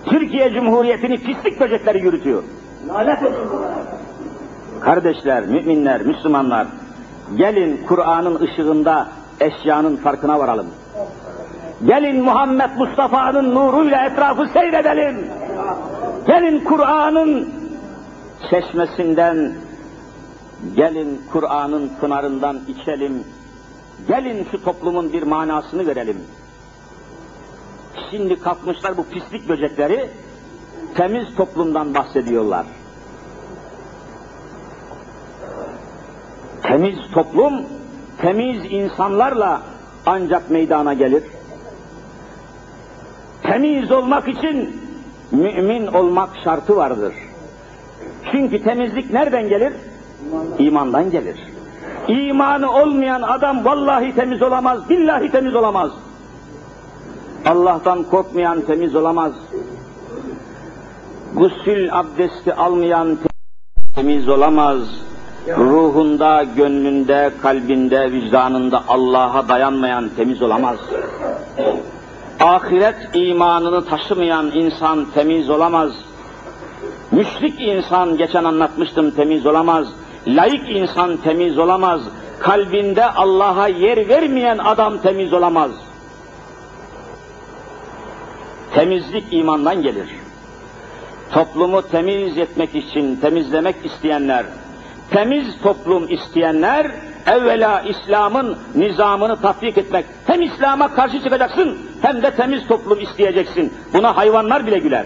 [0.06, 2.44] Türkiye Cumhuriyeti'ni pislik böcekleri yürütüyor.
[4.82, 6.68] Kardeşler, müminler, Müslümanlar,
[7.36, 9.08] gelin Kur'an'ın ışığında
[9.40, 10.68] eşyanın farkına varalım.
[11.86, 15.28] Gelin Muhammed Mustafa'nın nuruyla etrafı seyredelim.
[16.28, 17.50] Gelin Kur'an'ın
[18.50, 19.54] çeşmesinden,
[20.76, 23.24] gelin Kur'an'ın pınarından içelim.
[24.08, 26.18] Gelin şu toplumun bir manasını verelim.
[28.12, 30.10] Şimdi kalkmışlar bu pislik böcekleri
[30.96, 32.66] temiz toplumdan bahsediyorlar.
[36.68, 37.54] Temiz toplum,
[38.22, 39.62] temiz insanlarla
[40.06, 41.24] ancak meydana gelir.
[43.44, 44.82] Temiz olmak için
[45.32, 47.14] mümin olmak şartı vardır.
[48.32, 49.74] Çünkü temizlik nereden gelir?
[50.60, 51.40] İmandan gelir.
[52.08, 55.92] İmanı olmayan adam vallahi temiz olamaz, billahi temiz olamaz.
[57.46, 59.34] Allah'tan korkmayan temiz olamaz.
[61.36, 63.18] Gusül abdesti almayan
[63.96, 64.80] temiz olamaz.
[65.48, 70.78] Ruhunda, gönlünde, kalbinde, vicdanında Allah'a dayanmayan temiz olamaz.
[72.40, 75.92] Ahiret imanını taşımayan insan temiz olamaz.
[77.12, 79.88] Müşrik insan, geçen anlatmıştım, temiz olamaz.
[80.28, 82.02] Layık insan temiz olamaz.
[82.40, 85.72] Kalbinde Allah'a yer vermeyen adam temiz olamaz.
[88.74, 90.10] Temizlik imandan gelir.
[91.32, 94.46] Toplumu temiz etmek için, temizlemek isteyenler,
[95.12, 96.92] temiz toplum isteyenler,
[97.28, 100.06] evvela İslam'ın nizamını tatbik etmek.
[100.28, 103.74] Hem İslam'a karşı çıkacaksın, hem de temiz toplum isteyeceksin.
[103.94, 105.06] Buna hayvanlar bile güler.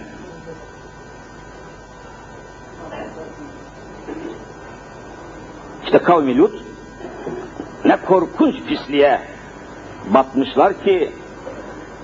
[5.84, 6.62] İşte kavmi Lut,
[7.86, 9.22] ne korkunç pisliğe
[10.14, 11.12] batmışlar ki,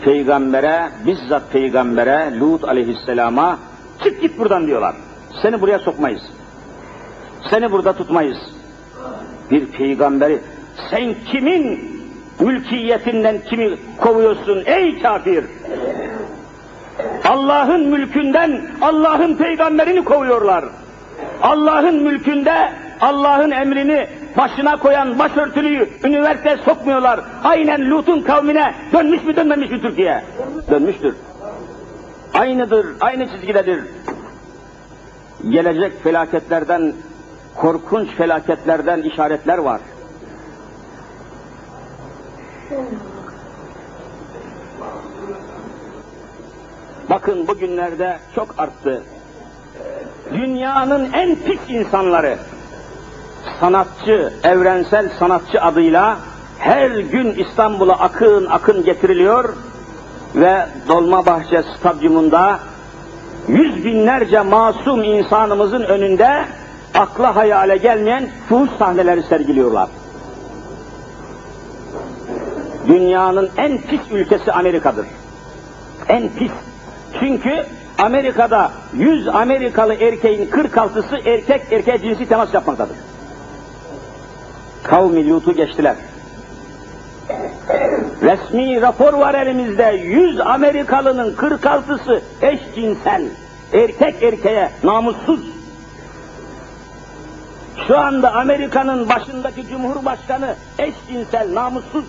[0.04, 3.60] peygambere, bizzat peygambere, Lut aleyhisselama,
[4.04, 4.96] çık git buradan diyorlar.
[5.42, 6.22] Seni buraya sokmayız.
[7.50, 8.38] Seni burada tutmayız.
[9.52, 10.42] Bir peygamberi,
[10.92, 11.98] sen kimin
[12.40, 15.46] mülkiyetinden kimi kovuyorsun ey kafir?
[17.26, 20.66] Allah'ın mülkünden Allah'ın peygamberini kovuyorlar.
[21.42, 27.20] Allah'ın mülkünde Allah'ın emrini başına koyan başörtülüyü üniversiteye sokmuyorlar.
[27.44, 30.24] Aynen Lut'un kavmine dönmüş mü dönmemiş mi Türkiye?
[30.72, 31.16] Dönmüştür.
[32.34, 33.84] Aynıdır, aynı çizgidedir.
[35.50, 36.94] Gelecek felaketlerden,
[37.58, 39.82] korkunç felaketlerden işaretler var.
[47.10, 49.04] Bakın bugünlerde çok arttı.
[50.34, 52.38] Dünyanın en pis insanları,
[53.60, 56.18] sanatçı, evrensel sanatçı adıyla
[56.60, 59.54] her gün İstanbul'a akın akın getiriliyor
[60.36, 62.60] ve Dolmabahçe Stadyumunda
[63.48, 66.46] yüz binlerce masum insanımızın önünde
[66.94, 69.90] akla hayale gelmeyen fuhuş sahneleri sergiliyorlar.
[72.88, 75.06] Dünyanın en pis ülkesi Amerika'dır.
[76.10, 76.52] En pis.
[77.20, 77.66] Çünkü
[77.98, 82.96] Amerika'da 100 Amerikalı erkeğin 46'sı erkek erkeğe cinsi temas yapmaktadır.
[84.84, 85.96] Kavmi Lut'u geçtiler.
[88.22, 90.02] Resmi rapor var elimizde.
[90.04, 93.26] 100 Amerikalının 46'sı eşcinsel.
[93.74, 95.57] Erkek erkeğe namussuz.
[97.86, 102.06] Şu anda Amerika'nın başındaki cumhurbaşkanı eşcinsel, namussuz.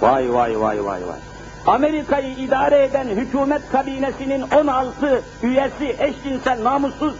[0.00, 1.18] Vay vay vay vay vay.
[1.66, 7.14] Amerika'yı idare eden hükümet kabinesinin 16 üyesi eşcinsel namussuz.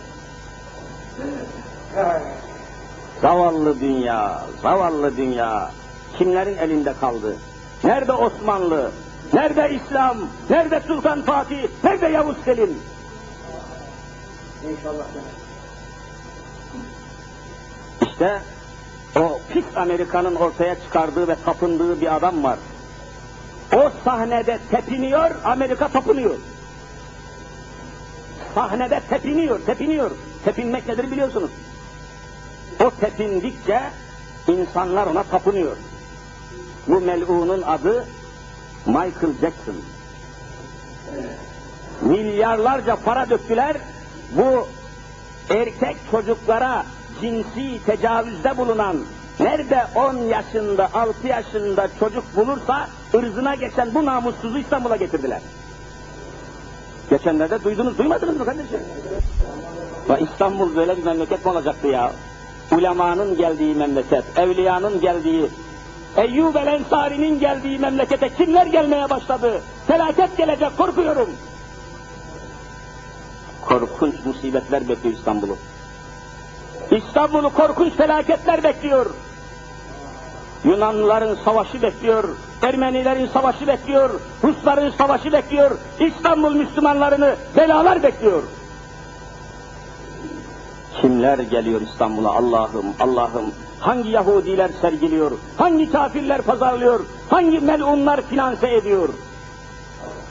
[3.23, 5.71] Zavallı dünya, zavallı dünya.
[6.19, 7.37] Kimlerin elinde kaldı?
[7.85, 8.91] Nerede Osmanlı?
[9.33, 10.17] Nerede İslam?
[10.51, 11.69] Nerede Sultan Fatih?
[11.85, 12.79] Nerede Yavuz Selim?
[14.71, 15.05] İnşallah.
[18.19, 18.43] İşte
[19.17, 22.59] o pis Amerika'nın ortaya çıkardığı ve tapındığı bir adam var.
[23.77, 26.35] O sahnede tepiniyor, Amerika tapınıyor.
[28.55, 30.11] Sahnede tepiniyor, tepiniyor.
[30.45, 31.51] Tepinmek nedir biliyorsunuz.
[32.85, 33.81] O tepindikçe
[34.49, 35.77] insanlar ona tapınıyor.
[36.87, 38.07] Bu melunun adı
[38.87, 39.77] Michael Jackson.
[42.03, 43.77] Milyarlarca para döktüler.
[44.33, 44.69] Bu
[45.51, 46.85] erkek çocuklara
[47.21, 48.97] cinsi tecavüzde bulunan,
[49.41, 55.41] nerede 10 yaşında, 6 yaşında çocuk bulursa ırzına geçen bu namussuzu İstanbul'a getirdiler.
[57.11, 58.81] Geçenlerde duydunuz, duymadınız mı kardeşim?
[60.09, 62.13] Ve İstanbul böyle bir memleket mi olacaktı ya?
[62.73, 65.49] Ulemanın geldiği memleket, evliyanın geldiği,
[66.17, 69.61] Eyyub el Ensari'nin geldiği memlekete kimler gelmeye başladı?
[69.87, 71.31] Felaket gelecek, korkuyorum.
[73.63, 75.57] Korkunç musibetler bekliyor İstanbul'u.
[76.91, 79.07] İstanbul'u korkunç felaketler bekliyor.
[80.65, 82.25] Yunanlıların savaşı bekliyor,
[82.63, 85.71] Ermenilerin savaşı bekliyor, Rusların savaşı bekliyor,
[86.01, 88.43] İstanbul Müslümanlarını belalar bekliyor.
[91.01, 93.53] Kimler geliyor İstanbul'a Allah'ım, Allah'ım?
[93.81, 99.09] Hangi Yahudiler sergiliyor, hangi kafirler pazarlıyor, hangi melunlar finanse ediyor?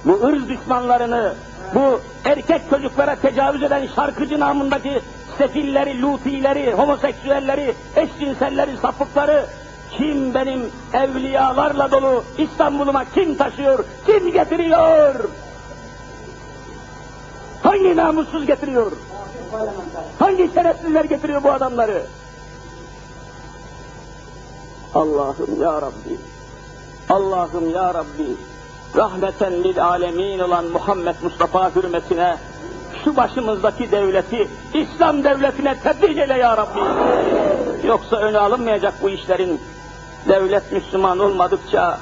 [0.06, 1.34] Bu ırz düşmanlarını,
[1.76, 5.02] bu erkek çocuklara tecavüz eden şarkıcı namındaki
[5.38, 9.46] sefilleri, lutileri, homoseksüelleri, eşcinselleri, sapıkları
[9.92, 15.30] kim benim evliyalarla dolu İstanbul'uma kim taşıyor, kim getiriyor?
[17.64, 18.92] Hangi namussuz getiriyor?
[20.20, 22.04] Hangi şerefsizler getiriyor bu adamları?
[24.96, 26.18] Allah'ım ya Rabbi,
[27.10, 28.28] Allah'ım ya Rabbi,
[28.96, 32.38] rahmeten lil alemin olan Muhammed Mustafa hürmetine
[33.08, 36.80] şu başımızdaki devleti İslam devletine tebdil eyle ya Rabbi.
[37.88, 39.62] Yoksa öne alınmayacak bu işlerin.
[40.30, 42.00] Devlet Müslüman olmadıkça,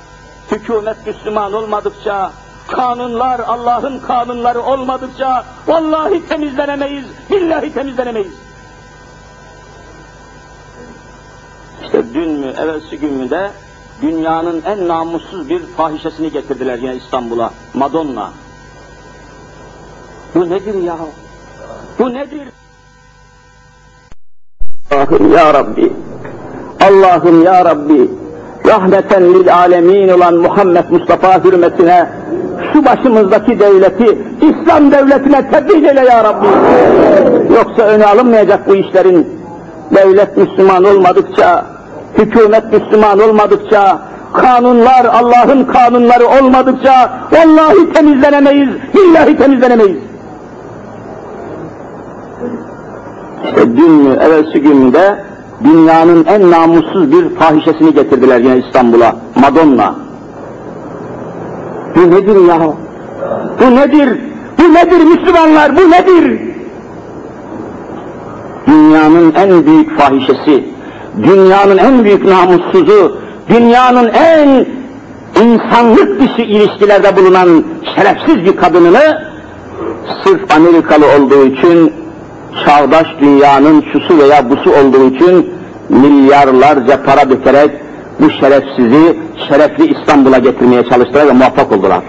[0.51, 2.31] hükümet Müslüman olmadıkça,
[2.67, 8.33] kanunlar Allah'ın kanunları olmadıkça vallahi temizlenemeyiz, billahi temizlenemeyiz.
[11.83, 13.51] İşte dün mü, evvelsi gün mü de
[14.01, 18.31] dünyanın en namussuz bir fahişesini getirdiler yine İstanbul'a, Madonna.
[20.36, 20.95] Bu nedir ya?
[22.00, 22.41] Bu nedir?
[24.91, 25.93] Allah'ım ya Rabbi,
[26.82, 28.12] Allah'ım ya Rabbi,
[28.65, 32.10] rahmeten lil alemin olan Muhammed Mustafa hürmetine
[32.74, 36.48] şu başımızdaki devleti İslam devletine tebdil eyle ya Rabbi.
[37.54, 39.28] Yoksa öne alınmayacak bu işlerin.
[39.95, 41.65] Devlet Müslüman olmadıkça,
[42.17, 44.00] hükümet Müslüman olmadıkça,
[44.34, 50.14] kanunlar Allah'ın kanunları olmadıkça vallahi temizlenemeyiz, billahi temizlenemeyiz.
[53.45, 55.23] İşte dün mü, evvelsi gün de
[55.63, 59.95] dünyanın en namussuz bir fahişesini getirdiler yine İstanbul'a, Madonna.
[61.95, 62.60] Bu nedir ya?
[63.60, 64.19] Bu nedir?
[64.60, 65.77] Bu nedir Müslümanlar?
[65.77, 66.41] Bu nedir?
[68.67, 70.65] Dünyanın en büyük fahişesi,
[71.23, 73.17] dünyanın en büyük namussuzu,
[73.49, 74.65] dünyanın en
[75.43, 77.63] insanlık dışı ilişkilerde bulunan
[77.95, 79.21] şerefsiz bir kadınını
[80.23, 81.93] sırf Amerikalı olduğu için
[82.65, 85.49] çağdaş dünyanın şusu veya busu olduğu için
[85.89, 87.71] milyarlarca para dökerek
[88.19, 92.03] bu şerefsizi şerefli İstanbul'a getirmeye çalıştılar ve muvaffak oldular.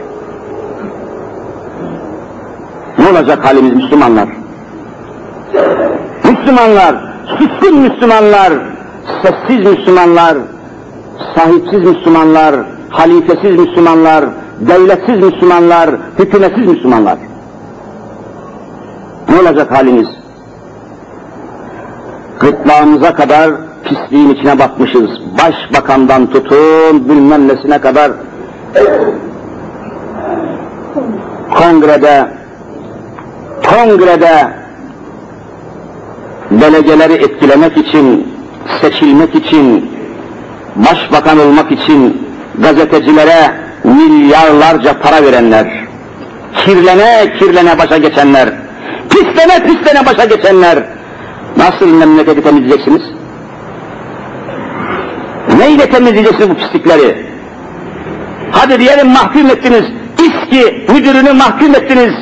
[2.99, 4.29] Ne olacak halimiz Müslümanlar?
[6.25, 6.97] Müslümanlar,
[7.39, 8.53] suskun Müslümanlar,
[9.23, 10.39] sessiz Müslümanlar,
[11.35, 12.57] sahipsiz Müslümanlar,
[12.91, 14.25] halifesiz Müslümanlar,
[14.61, 17.19] devletsiz Müslümanlar, hükümetsiz Müslümanlar.
[19.29, 20.26] Ne olacak halimiz?
[22.41, 23.51] Gırtlağımıza kadar
[23.85, 25.11] pisliğin içine batmışız.
[25.39, 28.13] Başbakandan tutun bilmem nesine kadar
[31.55, 32.29] kongrede
[33.67, 34.53] kongrede
[36.51, 38.29] delegeleri etkilemek için,
[38.81, 39.91] seçilmek için,
[40.77, 43.53] başbakan olmak için gazetecilere
[43.85, 45.67] milyarlarca para verenler,
[46.65, 48.49] kirlene kirlene başa geçenler,
[49.11, 50.85] pislene pislene başa geçenler,
[51.57, 53.03] nasıl memleketi temizleyeceksiniz?
[55.59, 57.27] Neyle temizleyeceksiniz bu pislikleri?
[58.53, 59.85] Hadi diyelim mahkum ettiniz.
[60.19, 62.13] İSKİ müdürünü mahkum ettiniz.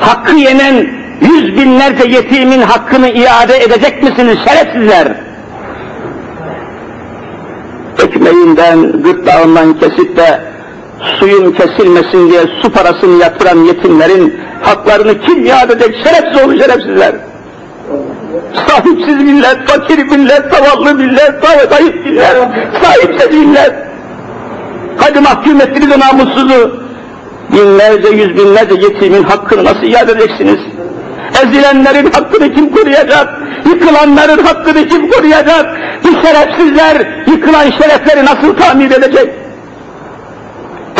[0.00, 0.74] Hakkı yenen
[1.20, 5.16] yüz binlerce yetimin hakkını iade edecek misiniz şerefsizler?
[8.04, 10.40] Ekmeğinden, gırtlağından kesip de
[11.18, 15.94] suyun kesilmesin diye su parasını yatıran yetimlerin haklarını kim iade edecek?
[16.04, 17.29] Şerefsiz olun şerefsizler.
[18.68, 21.32] Sahipsiz millet, fakir millet, zavallı millet,
[21.70, 22.36] zayıf millet,
[22.82, 23.72] sahipsiz millet.
[24.98, 26.80] Hadi mahkum ettiniz o namussuzu.
[27.52, 30.58] Binlerce, yüz binlerce yetimin hakkını nasıl iade edeceksiniz?
[31.42, 33.28] Ezilenlerin hakkını kim koruyacak?
[33.64, 35.66] Yıkılanların hakkını kim koruyacak?
[36.04, 39.30] Bu şerefsizler yıkılan şerefleri nasıl tamir edecek?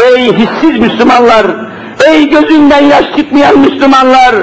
[0.05, 1.47] Ey hissiz Müslümanlar!
[2.07, 4.35] Ey gözünden yaş çıkmayan Müslümanlar!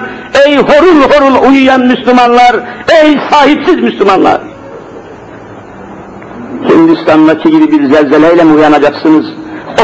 [0.45, 2.55] Ey horul horul uyuyan Müslümanlar!
[3.03, 4.41] Ey sahipsiz Müslümanlar!
[6.69, 9.25] Hindistan'daki gibi bir zelzeleyle mi uyanacaksınız?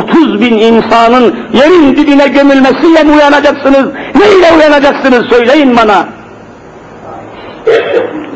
[0.04, 3.86] 30 bin insanın yerin dibine gömülmesiyle mi uyanacaksınız?
[4.16, 6.06] Neyle uyanacaksınız söyleyin bana.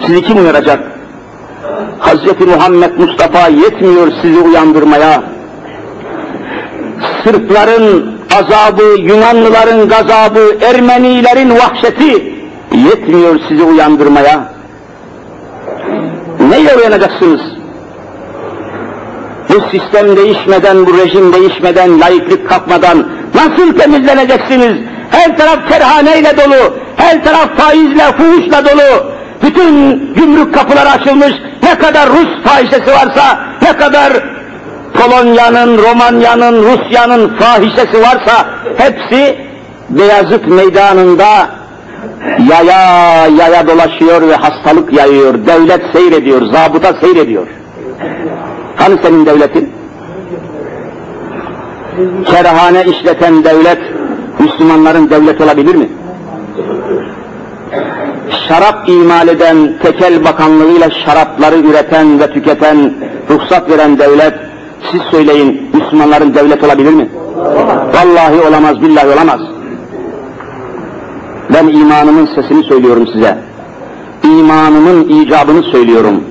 [0.06, 0.80] Sizi kim uyaracak?
[2.00, 5.24] Hazreti Muhammed Mustafa yetmiyor sizi uyandırmaya.
[7.24, 12.38] Sırpların azabı, Yunanlıların gazabı, Ermenilerin vahşeti
[12.74, 14.54] yetmiyor sizi uyandırmaya.
[16.50, 17.42] Neyle uyanacaksınız?
[19.50, 24.74] Bu sistem değişmeden, bu rejim değişmeden, layıklık kalkmadan nasıl temizleneceksiniz?
[25.12, 29.12] Her taraf kerhaneyle dolu, her taraf faizle, fuhuşla dolu.
[29.44, 29.74] Bütün
[30.14, 34.37] gümrük kapıları açılmış, ne kadar Rus fahişesi varsa, ne kadar
[35.00, 38.46] Polonya'nın, Romanya'nın, Rusya'nın fahişesi varsa
[38.78, 39.48] hepsi
[39.90, 41.50] Beyazıt meydanında
[42.50, 45.34] yaya yaya dolaşıyor ve hastalık yayıyor.
[45.48, 47.48] Devlet seyrediyor, zabıta seyrediyor.
[48.76, 49.74] Hani senin devletin?
[52.26, 53.80] Kerhane işleten devlet,
[54.40, 55.90] Müslümanların devlet olabilir mi?
[58.48, 62.94] Şarap imal eden, tekel bakanlığıyla şarapları üreten ve tüketen,
[63.30, 64.34] ruhsat veren devlet,
[64.92, 67.10] siz söyleyin, Müslümanların devlet olabilir mi?
[67.94, 69.40] Vallahi olamaz, billahi olamaz.
[71.54, 73.38] Ben imanımın sesini söylüyorum size.
[74.24, 76.24] İmanımın icabını söylüyorum.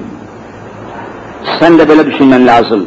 [1.60, 2.86] Sen de böyle düşünmen lazım.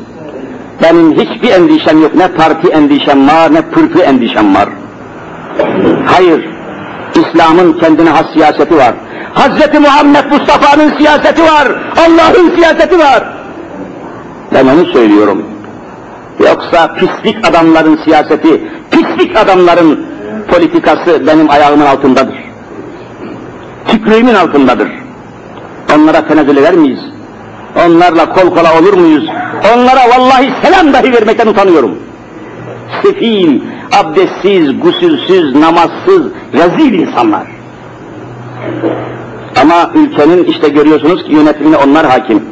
[0.83, 2.15] Benim hiçbir endişem yok.
[2.15, 4.69] Ne parti endişem var, ne pırtı endişem var.
[6.05, 6.49] Hayır.
[7.15, 8.93] İslam'ın kendine has siyaseti var.
[9.33, 11.67] Hazreti Muhammed Mustafa'nın siyaseti var.
[11.97, 13.23] Allah'ın siyaseti var.
[14.53, 15.48] Ben onu söylüyorum.
[16.39, 20.06] Yoksa pislik adamların siyaseti, pislik adamların
[20.47, 22.36] politikası benim ayağımın altındadır.
[23.88, 24.89] Tükrüğümün altındadır.
[25.95, 26.99] Onlara tenezzül eder miyiz?
[27.86, 29.30] Onlarla kol kola olur muyuz?
[29.75, 31.91] Onlara vallahi selam dahi vermekten utanıyorum.
[33.04, 36.21] Sefil, abdestsiz, gusülsüz, namazsız,
[36.54, 37.47] rezil insanlar.
[39.62, 42.43] Ama ülkenin işte görüyorsunuz ki yönetimine onlar hakim.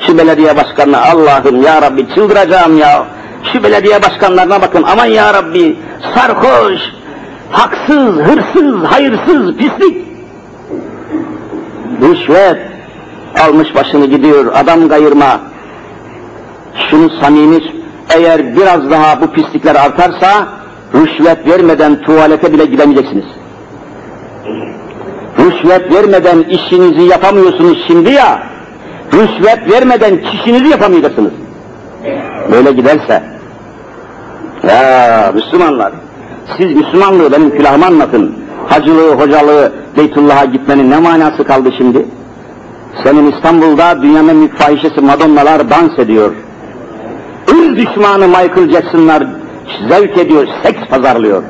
[0.00, 3.06] Şu belediye başkanına Allah'ım ya Rabbi çıldıracağım ya.
[3.52, 5.76] Şu belediye başkanlarına bakın aman ya Rabbi
[6.14, 6.80] sarhoş,
[7.50, 10.06] haksız, hırsız, hayırsız, pislik.
[12.02, 12.58] Rüşvet,
[13.44, 15.40] almış başını gidiyor, adam kayırma.
[16.90, 17.58] Şunu samimi,
[18.16, 20.48] eğer biraz daha bu pislikler artarsa,
[20.94, 23.24] rüşvet vermeden tuvalete bile gidemeyeceksiniz.
[25.38, 28.55] Rüşvet vermeden işinizi yapamıyorsunuz şimdi ya,
[29.12, 31.32] rüşvet vermeden kişinizi yapamayacaksınız.
[32.52, 33.22] Böyle giderse,
[34.68, 35.92] ya Müslümanlar,
[36.58, 38.34] siz Müslümanlığı benim külahıma anlatın.
[38.68, 42.06] Hacılığı, hocalığı, Beytullah'a gitmenin ne manası kaldı şimdi?
[43.04, 46.32] Senin İstanbul'da dünyanın büyük fahişesi Madonnalar dans ediyor.
[47.54, 49.26] Ür düşmanı Michael Jackson'lar
[49.88, 51.42] zevk ediyor, seks pazarlıyor.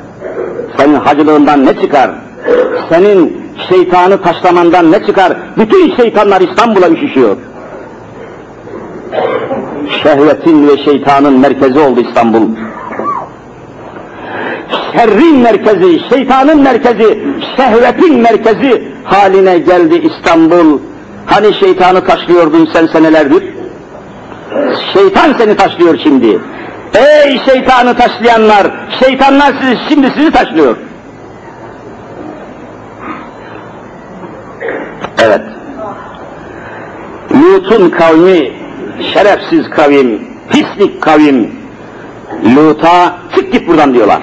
[0.79, 2.11] Senin hacılığından ne çıkar?
[2.89, 5.37] Senin şeytanı taşlamandan ne çıkar?
[5.57, 7.37] Bütün şeytanlar İstanbul'a üşüşüyor.
[10.03, 12.49] Şehvetin ve şeytanın merkezi oldu İstanbul.
[14.93, 17.25] Şerrin merkezi, şeytanın merkezi,
[17.57, 20.79] şehvetin merkezi haline geldi İstanbul.
[21.27, 23.45] Hani şeytanı taşlıyordun sen senelerdir?
[24.93, 26.39] Şeytan seni taşlıyor şimdi.
[26.95, 28.67] Ey şeytanı taşlayanlar,
[29.01, 30.77] şeytanlar sizi, şimdi sizi taşlıyor.
[37.47, 38.53] Lut'un kavmi,
[39.15, 40.21] şerefsiz kavim,
[40.51, 41.51] pislik kavim,
[42.57, 44.23] Lut'a çık git buradan diyorlar.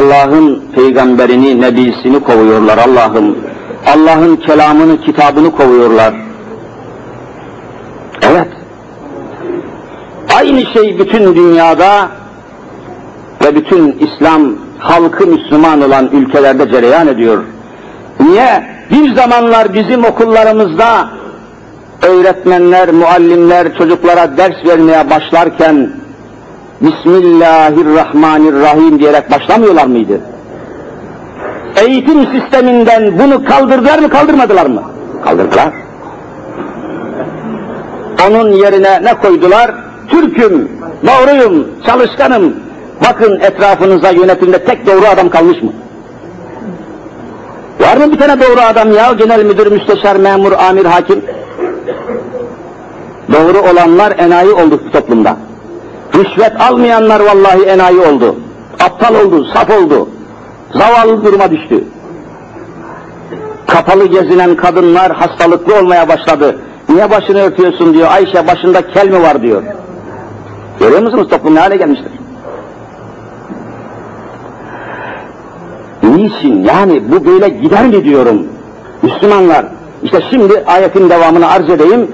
[0.00, 3.36] Allah'ın peygamberini, nebisini kovuyorlar Allah'ım.
[3.86, 6.14] Allah'ın kelamını, kitabını kovuyorlar.
[8.22, 8.48] Evet.
[10.36, 12.08] Aynı şey bütün dünyada
[13.44, 14.42] ve bütün İslam
[14.78, 17.44] halkı Müslüman olan ülkelerde cereyan ediyor.
[18.20, 18.77] Niye?
[18.90, 21.08] Bir zamanlar bizim okullarımızda
[22.02, 25.90] öğretmenler, muallimler çocuklara ders vermeye başlarken
[26.80, 30.20] Bismillahirrahmanirrahim diyerek başlamıyorlar mıydı?
[31.76, 34.82] Eğitim sisteminden bunu kaldırdılar mı kaldırmadılar mı?
[35.24, 35.72] Kaldırdılar.
[38.28, 39.74] Onun yerine ne koydular?
[40.08, 40.68] Türk'üm,
[41.06, 42.56] doğruyum, çalışkanım.
[43.08, 45.72] Bakın etrafınıza yönetimde tek doğru adam kalmış mı?
[47.80, 49.12] Var mı bir tane doğru adam ya?
[49.12, 51.24] Genel müdür, müsteşar, memur, amir, hakim.
[53.32, 55.36] Doğru olanlar enayi oldu bu toplumda.
[56.14, 58.36] Rüşvet almayanlar vallahi enayi oldu.
[58.80, 60.08] Aptal oldu, saf oldu.
[60.74, 61.84] Zavallı duruma düştü.
[63.66, 66.58] Kapalı gezinen kadınlar hastalıklı olmaya başladı.
[66.88, 68.08] Niye başını örtüyorsun diyor.
[68.10, 69.62] Ayşe başında kel mi var diyor.
[70.80, 72.17] Görüyor musunuz toplum ne hale gelmiştir?
[76.18, 76.64] Niçin?
[76.64, 78.46] Yani bu böyle gider mi diyorum.
[79.02, 79.66] Müslümanlar,
[80.02, 82.08] işte şimdi ayetin devamını arz edeyim.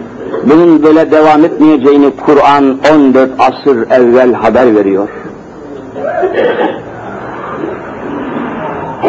[0.45, 5.09] Bunun böyle devam etmeyeceğini Kur'an 14 asır evvel haber veriyor.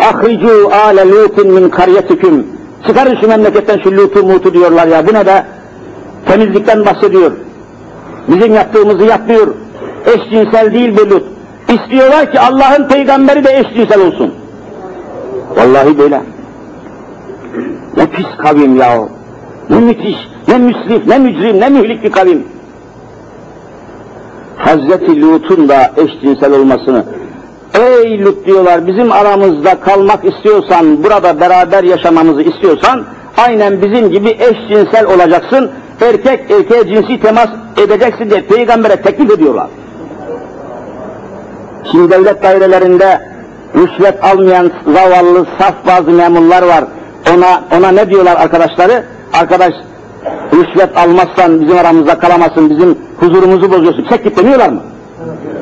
[0.01, 2.47] Ahricu ale lutin min karyetiküm.
[2.87, 5.07] Çıkarın şu memleketten şu lutu mutu diyorlar ya.
[5.07, 5.45] Bu ne be?
[6.25, 7.31] Temizlikten bahsediyor.
[8.27, 9.47] Bizim yaptığımızı yapmıyor.
[10.05, 11.23] Eşcinsel değil bu lut.
[11.69, 14.33] İstiyorlar ki Allah'ın peygamberi de eşcinsel olsun.
[15.55, 16.21] Vallahi böyle.
[17.97, 19.07] Ne pis kavim ya.
[19.69, 22.47] Ne müthiş, ne müsrif, ne mücrim, ne mühlik bir kavim.
[24.57, 27.05] Hazreti Lut'un da eşcinsel olmasını
[27.79, 33.03] Ey Lut diyorlar bizim aramızda kalmak istiyorsan, burada beraber yaşamamızı istiyorsan
[33.37, 37.47] aynen bizim gibi eşcinsel olacaksın, erkek erkeğe cinsi temas
[37.77, 39.67] edeceksin diye peygambere teklif ediyorlar.
[41.91, 43.34] Şimdi devlet dairelerinde
[43.75, 46.83] rüşvet almayan zavallı, saf bazı memurlar var.
[47.35, 49.03] Ona ona ne diyorlar arkadaşları?
[49.33, 49.73] Arkadaş
[50.53, 54.05] rüşvet almazsan bizim aramızda kalamazsın, bizim huzurumuzu bozuyorsun.
[54.09, 54.81] Çek git demiyorlar mı?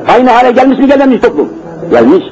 [0.08, 1.50] Aynı hale gelmiş mi gelmemiş toplum?
[1.92, 2.24] Gelmiş.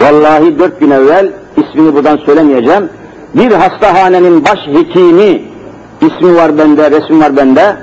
[0.00, 2.88] Vallahi dört gün evvel, ismini buradan söylemeyeceğim,
[3.34, 5.42] bir hastahanenin baş hekimi,
[6.00, 7.76] ismi var bende, resim var bende,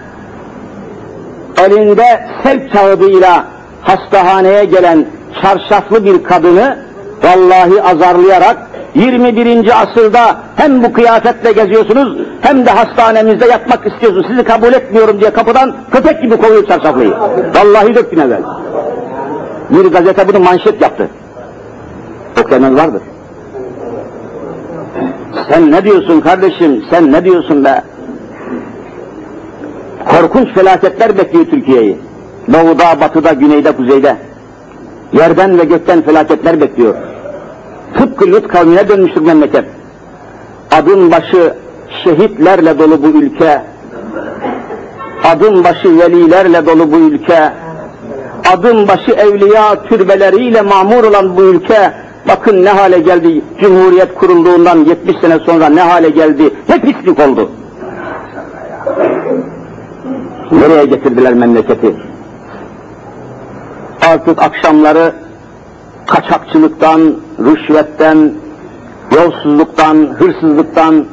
[1.57, 3.45] elinde sevk kağıdıyla
[3.81, 5.05] hastahaneye gelen
[5.41, 6.77] çarşaflı bir kadını
[7.23, 8.57] vallahi azarlayarak
[8.95, 9.81] 21.
[9.81, 14.27] asırda hem bu kıyafetle geziyorsunuz hem de hastanemizde yatmak istiyorsunuz.
[14.29, 17.13] Sizi kabul etmiyorum diye kapıdan köpek gibi kovuyor çarşaflıyı.
[17.55, 18.41] Vallahi dört gün evvel.
[19.69, 21.09] Bir gazete bunu manşet yaptı.
[22.41, 23.01] Okuyanlar vardır.
[25.49, 26.83] Sen ne diyorsun kardeşim?
[26.89, 27.83] Sen ne diyorsun be?
[30.09, 31.97] Korkunç felaketler bekliyor Türkiye'yi.
[32.53, 34.17] Doğuda, batıda, güneyde, kuzeyde.
[35.13, 36.95] Yerden ve gökten felaketler bekliyor.
[37.97, 39.65] Tıpkı Lut kavmine dönmüştür memleket.
[40.71, 41.53] Adım başı
[42.03, 43.61] şehitlerle dolu bu ülke.
[45.23, 47.53] Adım başı velilerle dolu bu ülke.
[48.53, 51.93] Adım başı evliya türbeleriyle mamur olan bu ülke.
[52.27, 53.41] Bakın ne hale geldi.
[53.61, 56.53] Cumhuriyet kurulduğundan 70 sene sonra ne hale geldi.
[56.69, 57.49] Ne pislik oldu.
[60.51, 61.95] Nereye getirdiler memleketi?
[64.01, 65.13] Artık akşamları
[66.07, 68.31] kaçakçılıktan, rüşvetten,
[69.15, 71.05] yolsuzluktan, hırsızlıktan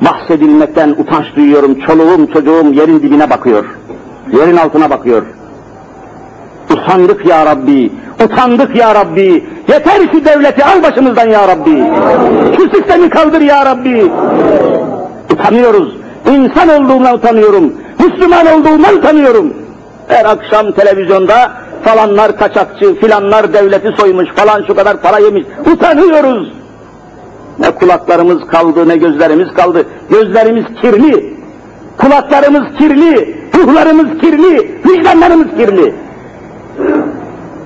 [0.00, 1.80] bahsedilmekten utanç duyuyorum.
[1.80, 3.64] Çoluğum çocuğum yerin dibine bakıyor.
[4.32, 5.22] Yerin altına bakıyor.
[6.70, 7.92] Utandık ya Rabbi,
[8.24, 9.44] utandık ya Rabbi.
[9.68, 11.84] Yeter ki devleti al başımızdan ya Rabbi.
[12.56, 14.12] Şu sistemi kaldır ya Rabbi.
[15.32, 15.96] Utanıyoruz.
[16.30, 17.72] İnsan olduğumdan utanıyorum.
[17.98, 19.54] Müslüman olduğumdan utanıyorum.
[20.08, 21.52] Her akşam televizyonda
[21.84, 25.44] falanlar kaçakçı, filanlar devleti soymuş, falan şu kadar para yemiş.
[25.72, 26.52] Utanıyoruz.
[27.58, 29.86] Ne kulaklarımız kaldı, ne gözlerimiz kaldı.
[30.10, 31.34] Gözlerimiz kirli,
[31.98, 35.94] kulaklarımız kirli, ruhlarımız kirli, vicdanlarımız kirli.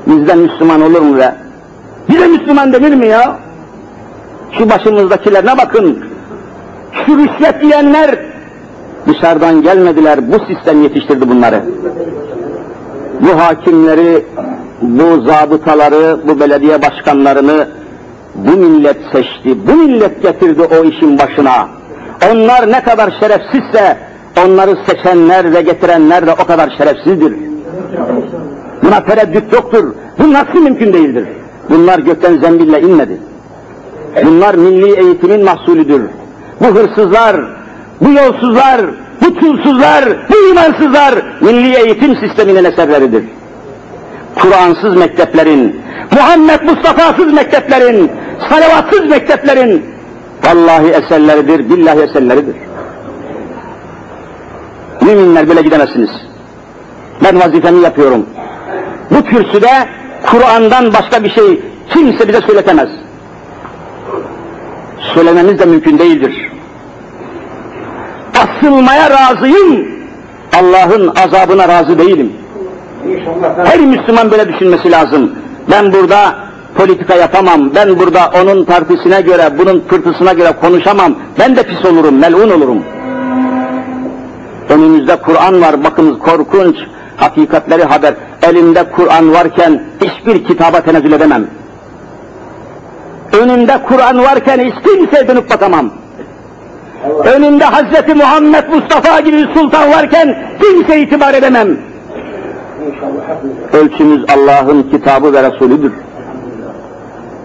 [0.07, 1.35] Bizden Müslüman olur mu be?
[2.09, 3.39] Bize Müslüman denir mi ya?
[4.59, 6.05] Şu başımızdakilerine bakın.
[6.93, 8.19] Şu rüşvet yiyenler
[9.07, 10.33] dışarıdan gelmediler.
[10.33, 11.63] Bu sistem yetiştirdi bunları
[13.21, 14.25] bu hakimleri,
[14.83, 17.69] bu zabıtaları, bu belediye başkanlarını
[18.35, 21.69] bu millet seçti, bu millet getirdi o işin başına.
[22.33, 23.97] Onlar ne kadar şerefsizse
[24.47, 27.35] onları seçenler ve getirenler de o kadar şerefsizdir.
[28.83, 29.95] Buna tereddüt yoktur.
[30.19, 31.29] Bu nasıl mümkün değildir?
[31.71, 33.21] Bunlar gökten zembille inmedi.
[34.25, 36.03] Bunlar milli eğitimin mahsulüdür.
[36.61, 37.37] Bu hırsızlar,
[38.01, 38.81] bu yolsuzlar,
[39.29, 43.25] bu çulsuzlar, bu imansızlar milli eğitim sisteminin eserleridir.
[44.35, 45.81] Kur'ansız mekteplerin,
[46.13, 48.11] Muhammed Mustafa'sız mekteplerin,
[48.49, 49.85] salavatsız mekteplerin
[50.45, 52.57] vallahi eserleridir, billahi eserleridir.
[55.01, 56.11] Müminler böyle gidemezsiniz.
[57.25, 58.27] Ben vazifemi yapıyorum.
[59.11, 59.89] Bu kürsüde
[60.27, 61.61] Kur'an'dan başka bir şey
[61.95, 62.89] kimse bize söyletemez.
[65.15, 66.58] Söylememiz de mümkün değildir.
[68.39, 69.89] Asılmaya razıyım.
[70.59, 72.33] Allah'ın azabına razı değilim.
[73.65, 75.33] Her Müslüman böyle düşünmesi lazım.
[75.71, 76.35] Ben burada
[76.75, 82.19] politika yapamam, ben burada onun partisine göre, bunun fırtısına göre konuşamam, ben de pis olurum,
[82.19, 82.85] melun olurum.
[84.69, 86.77] Önümüzde Kur'an var, bakınız korkunç,
[87.17, 88.15] hakikatleri haber.
[88.43, 91.47] Elimde Kur'an varken hiçbir kitaba tenezzül edemem.
[93.33, 95.91] Önümde Kur'an varken hiç kimseye dönüp bakamam.
[97.05, 101.79] Önümde Hazreti Muhammed Mustafa gibi bir sultan varken kimse itibar edemem.
[103.73, 105.93] Ölçümüz Allah'ın kitabı ve Resulüdür.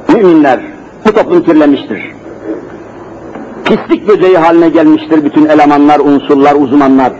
[0.08, 0.60] Müminler,
[1.06, 2.14] bu toplum kirlenmiştir.
[3.66, 7.14] Pislik böceği haline gelmiştir bütün elemanlar, unsurlar, uzmanlar.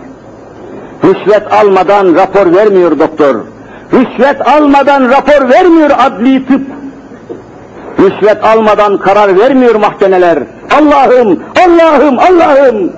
[1.04, 3.36] Rüşvet almadan rapor vermiyor doktor.
[3.92, 6.62] Rüşvet almadan rapor vermiyor adli tıp.
[7.98, 10.38] Rüşvet almadan karar vermiyor mahkemeler.
[10.70, 12.92] Allah'ım, Allah'ım, Allah'ım.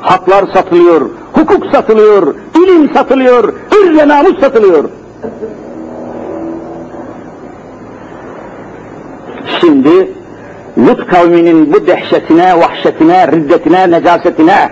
[0.00, 4.84] Haklar satılıyor, hukuk satılıyor, ilim satılıyor, hür ve namus satılıyor.
[9.60, 10.12] Şimdi
[10.78, 14.70] Lut kavminin bu dehşetine, vahşetine, riddetine, necasetine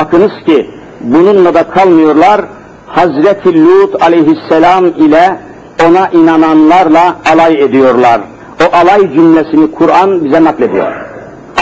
[0.00, 0.70] bakınız ki
[1.00, 2.40] bununla da kalmıyorlar.
[2.86, 5.38] Hazreti Lut aleyhisselam ile
[5.86, 8.20] ona inananlarla alay ediyorlar.
[8.62, 10.92] O alay cümlesini Kur'an bize naklediyor.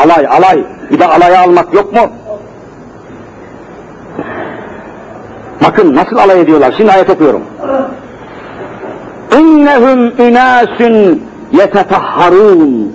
[0.05, 0.64] Alay, alay.
[0.90, 2.11] Bir de alaya almak yok mu?
[5.64, 6.74] Bakın nasıl alay ediyorlar.
[6.76, 7.43] Şimdi ayet okuyorum.
[9.38, 11.22] İnnehum inasun
[11.53, 12.93] yetetahharun.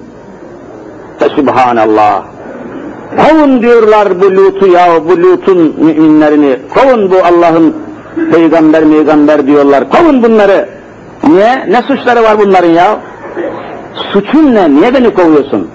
[1.35, 2.23] Subhanallah.
[3.17, 6.59] Kovun diyorlar bu Lut'u ya, bu Lut'un müminlerini.
[6.73, 7.75] Kovun bu Allah'ın
[8.31, 9.89] peygamber peygamber diyorlar.
[9.89, 10.69] Kovun bunları.
[11.27, 11.65] Niye?
[11.69, 12.97] Ne suçları var bunların ya?
[14.13, 14.75] Suçun ne?
[14.75, 15.67] Niye beni kovuyorsun?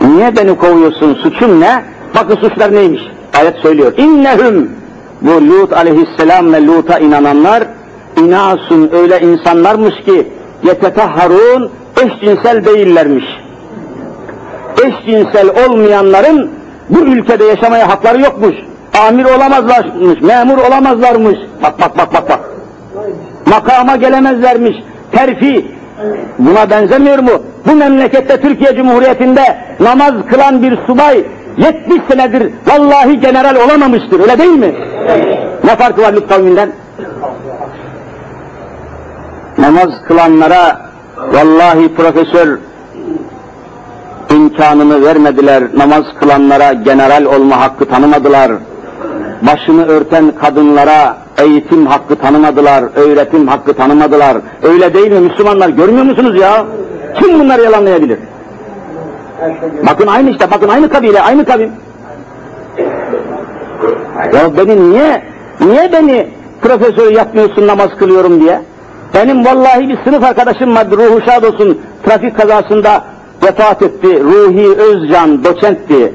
[0.00, 1.14] Niye beni kovuyorsun?
[1.14, 1.84] Suçun ne?
[2.14, 3.02] Bakın suçlar neymiş?
[3.38, 3.92] Ayet söylüyor.
[3.96, 4.70] İnnehum
[5.20, 7.64] bu Lut aleyhisselam ve Lut'a inananlar
[8.16, 10.26] inasun öyle insanlarmış ki
[10.62, 13.24] yetetahharun eşcinsel değillermiş.
[14.84, 16.50] Eşcinsel olmayanların
[16.88, 18.54] bu ülkede yaşamaya hakları yokmuş.
[19.08, 21.38] Amir olamazlarmış, memur olamazlarmış.
[21.62, 22.40] Bak bak bak bak bak.
[23.46, 24.76] Makama gelemezlermiş.
[25.12, 25.79] Terfi.
[26.38, 27.30] Buna benzemiyor mu?
[27.66, 31.24] Bu memlekette Türkiye Cumhuriyeti'nde namaz kılan bir subay
[31.56, 34.20] 70 senedir vallahi general olamamıştır.
[34.20, 34.74] Öyle değil mi?
[35.64, 36.72] Ne farkı var Lut kavminden?
[39.58, 42.58] Namaz kılanlara vallahi profesör
[44.30, 45.64] imkanını vermediler.
[45.76, 48.52] Namaz kılanlara general olma hakkı tanımadılar.
[49.42, 54.36] Başını örten kadınlara eğitim hakkı tanımadılar, öğretim hakkı tanımadılar.
[54.62, 55.68] Öyle değil mi Müslümanlar?
[55.68, 56.66] Görmüyor musunuz ya?
[57.18, 58.18] Kim bunları yalanlayabilir?
[59.86, 61.70] Bakın aynı işte, bakın aynı kabile, aynı kavim.
[64.34, 65.22] Ya beni niye,
[65.60, 66.26] niye beni
[66.62, 68.60] profesör yapmıyorsun namaz kılıyorum diye?
[69.14, 73.04] Benim vallahi bir sınıf arkadaşım vardı, ruhu şad olsun, trafik kazasında
[73.44, 74.22] vefat etti.
[74.22, 76.12] Ruhi Özcan doçentti.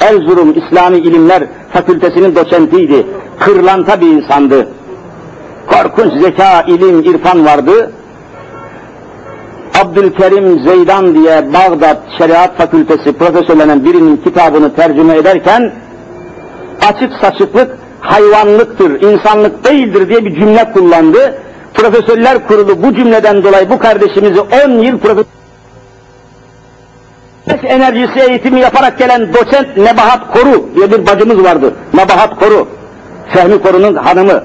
[0.00, 1.42] Erzurum İslami İlimler
[1.72, 3.06] Fakültesinin doçentiydi.
[3.40, 4.68] Kırlanta bir insandı.
[5.66, 7.92] Korkunç zeka, ilim, irfan vardı.
[9.82, 15.72] Abdülkerim Zeydan diye Bağdat Şeriat Fakültesi profesörlerinin birinin kitabını tercüme ederken
[16.88, 21.38] açık saçıklık hayvanlıktır, insanlık değildir diye bir cümle kullandı.
[21.74, 25.41] Profesörler Kurulu bu cümleden dolayı bu kardeşimizi 10 yıl profesör
[27.64, 31.74] enerjisi eğitimi yaparak gelen doçent Nebahat Koru diye bir bacımız vardı.
[31.94, 32.68] Nebahat Koru.
[33.28, 34.44] Fehmi Koru'nun hanımı.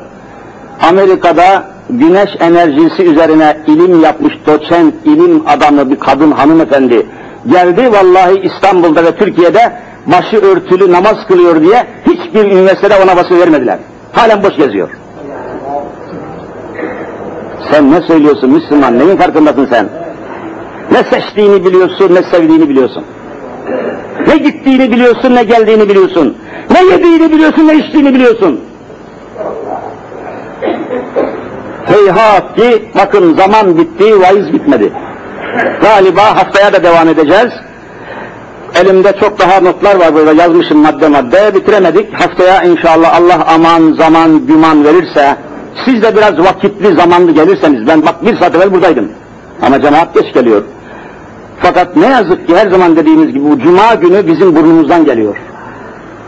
[0.90, 7.06] Amerika'da güneş enerjisi üzerine ilim yapmış doçent, ilim adamı bir kadın hanımefendi.
[7.52, 9.74] Geldi vallahi İstanbul'da ve Türkiye'de
[10.06, 13.80] başı örtülü namaz kılıyor diye hiçbir üniversitede ona bası vermediler.
[14.14, 14.90] Halen boş geziyor.
[17.72, 19.00] Sen ne söylüyorsun Müslüman?
[19.00, 19.90] Neyin farkındasın sen?
[20.92, 23.04] Ne seçtiğini biliyorsun, ne sevdiğini biliyorsun.
[24.28, 26.38] Ne gittiğini biliyorsun, ne geldiğini biliyorsun.
[26.72, 28.60] Ne yediğini biliyorsun, ne içtiğini biliyorsun.
[31.86, 34.94] Heyhat ki bakın zaman bitti, vaiz bitmedi.
[35.82, 37.52] Galiba haftaya da devam edeceğiz.
[38.82, 42.14] Elimde çok daha notlar var burada yazmışım madde madde bitiremedik.
[42.14, 45.38] Haftaya inşallah Allah aman zaman güman verirse
[45.86, 49.12] siz de biraz vakitli zamanlı gelirseniz ben bak bir saat evvel buradaydım.
[49.62, 50.64] Ama cemaat geç geliyor.
[51.62, 55.38] Fakat ne yazık ki her zaman dediğimiz gibi bu cuma günü bizim burnumuzdan geliyor.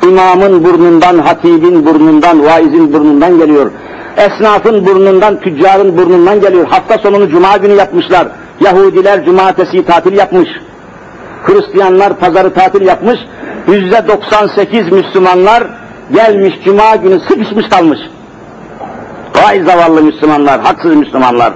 [0.04, 3.72] İmamın burnundan, hatibin burnundan, vaizin burnundan geliyor.
[4.18, 6.68] Esnafın burnundan, tüccarın burnundan geliyor.
[6.68, 8.28] Hafta sonunu cuma günü yapmışlar.
[8.60, 10.50] Yahudiler cumartesi tatil yapmış.
[11.44, 13.20] Hristiyanlar pazarı tatil yapmış.
[13.68, 15.64] Yüzde 98 Müslümanlar
[16.14, 18.00] gelmiş cuma günü sıkışmış kalmış.
[19.44, 21.54] Vay zavallı Müslümanlar, haksız Müslümanlar.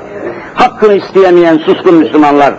[0.53, 2.53] Hakkını isteyemeyen suskun Müslümanlar.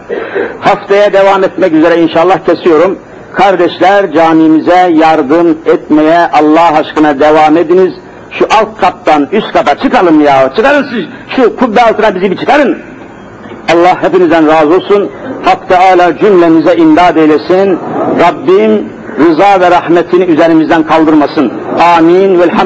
[0.61, 2.99] Haftaya devam etmek üzere inşallah kesiyorum.
[3.35, 7.93] Kardeşler camimize yardım etmeye Allah aşkına devam ediniz.
[8.31, 10.53] Şu alt kattan üst kata çıkalım ya.
[10.57, 11.05] Çıkarın siz
[11.37, 12.79] şu kubbe altına bizi bir çıkarın.
[13.73, 15.11] Allah hepinizden razı olsun.
[15.45, 17.79] Hak Teala cümlemize imdad eylesin.
[18.21, 18.89] Rabbim
[19.19, 21.53] rıza ve rahmetini üzerimizden kaldırmasın.
[21.97, 22.41] Amin.
[22.41, 22.63] Velhamdülillah.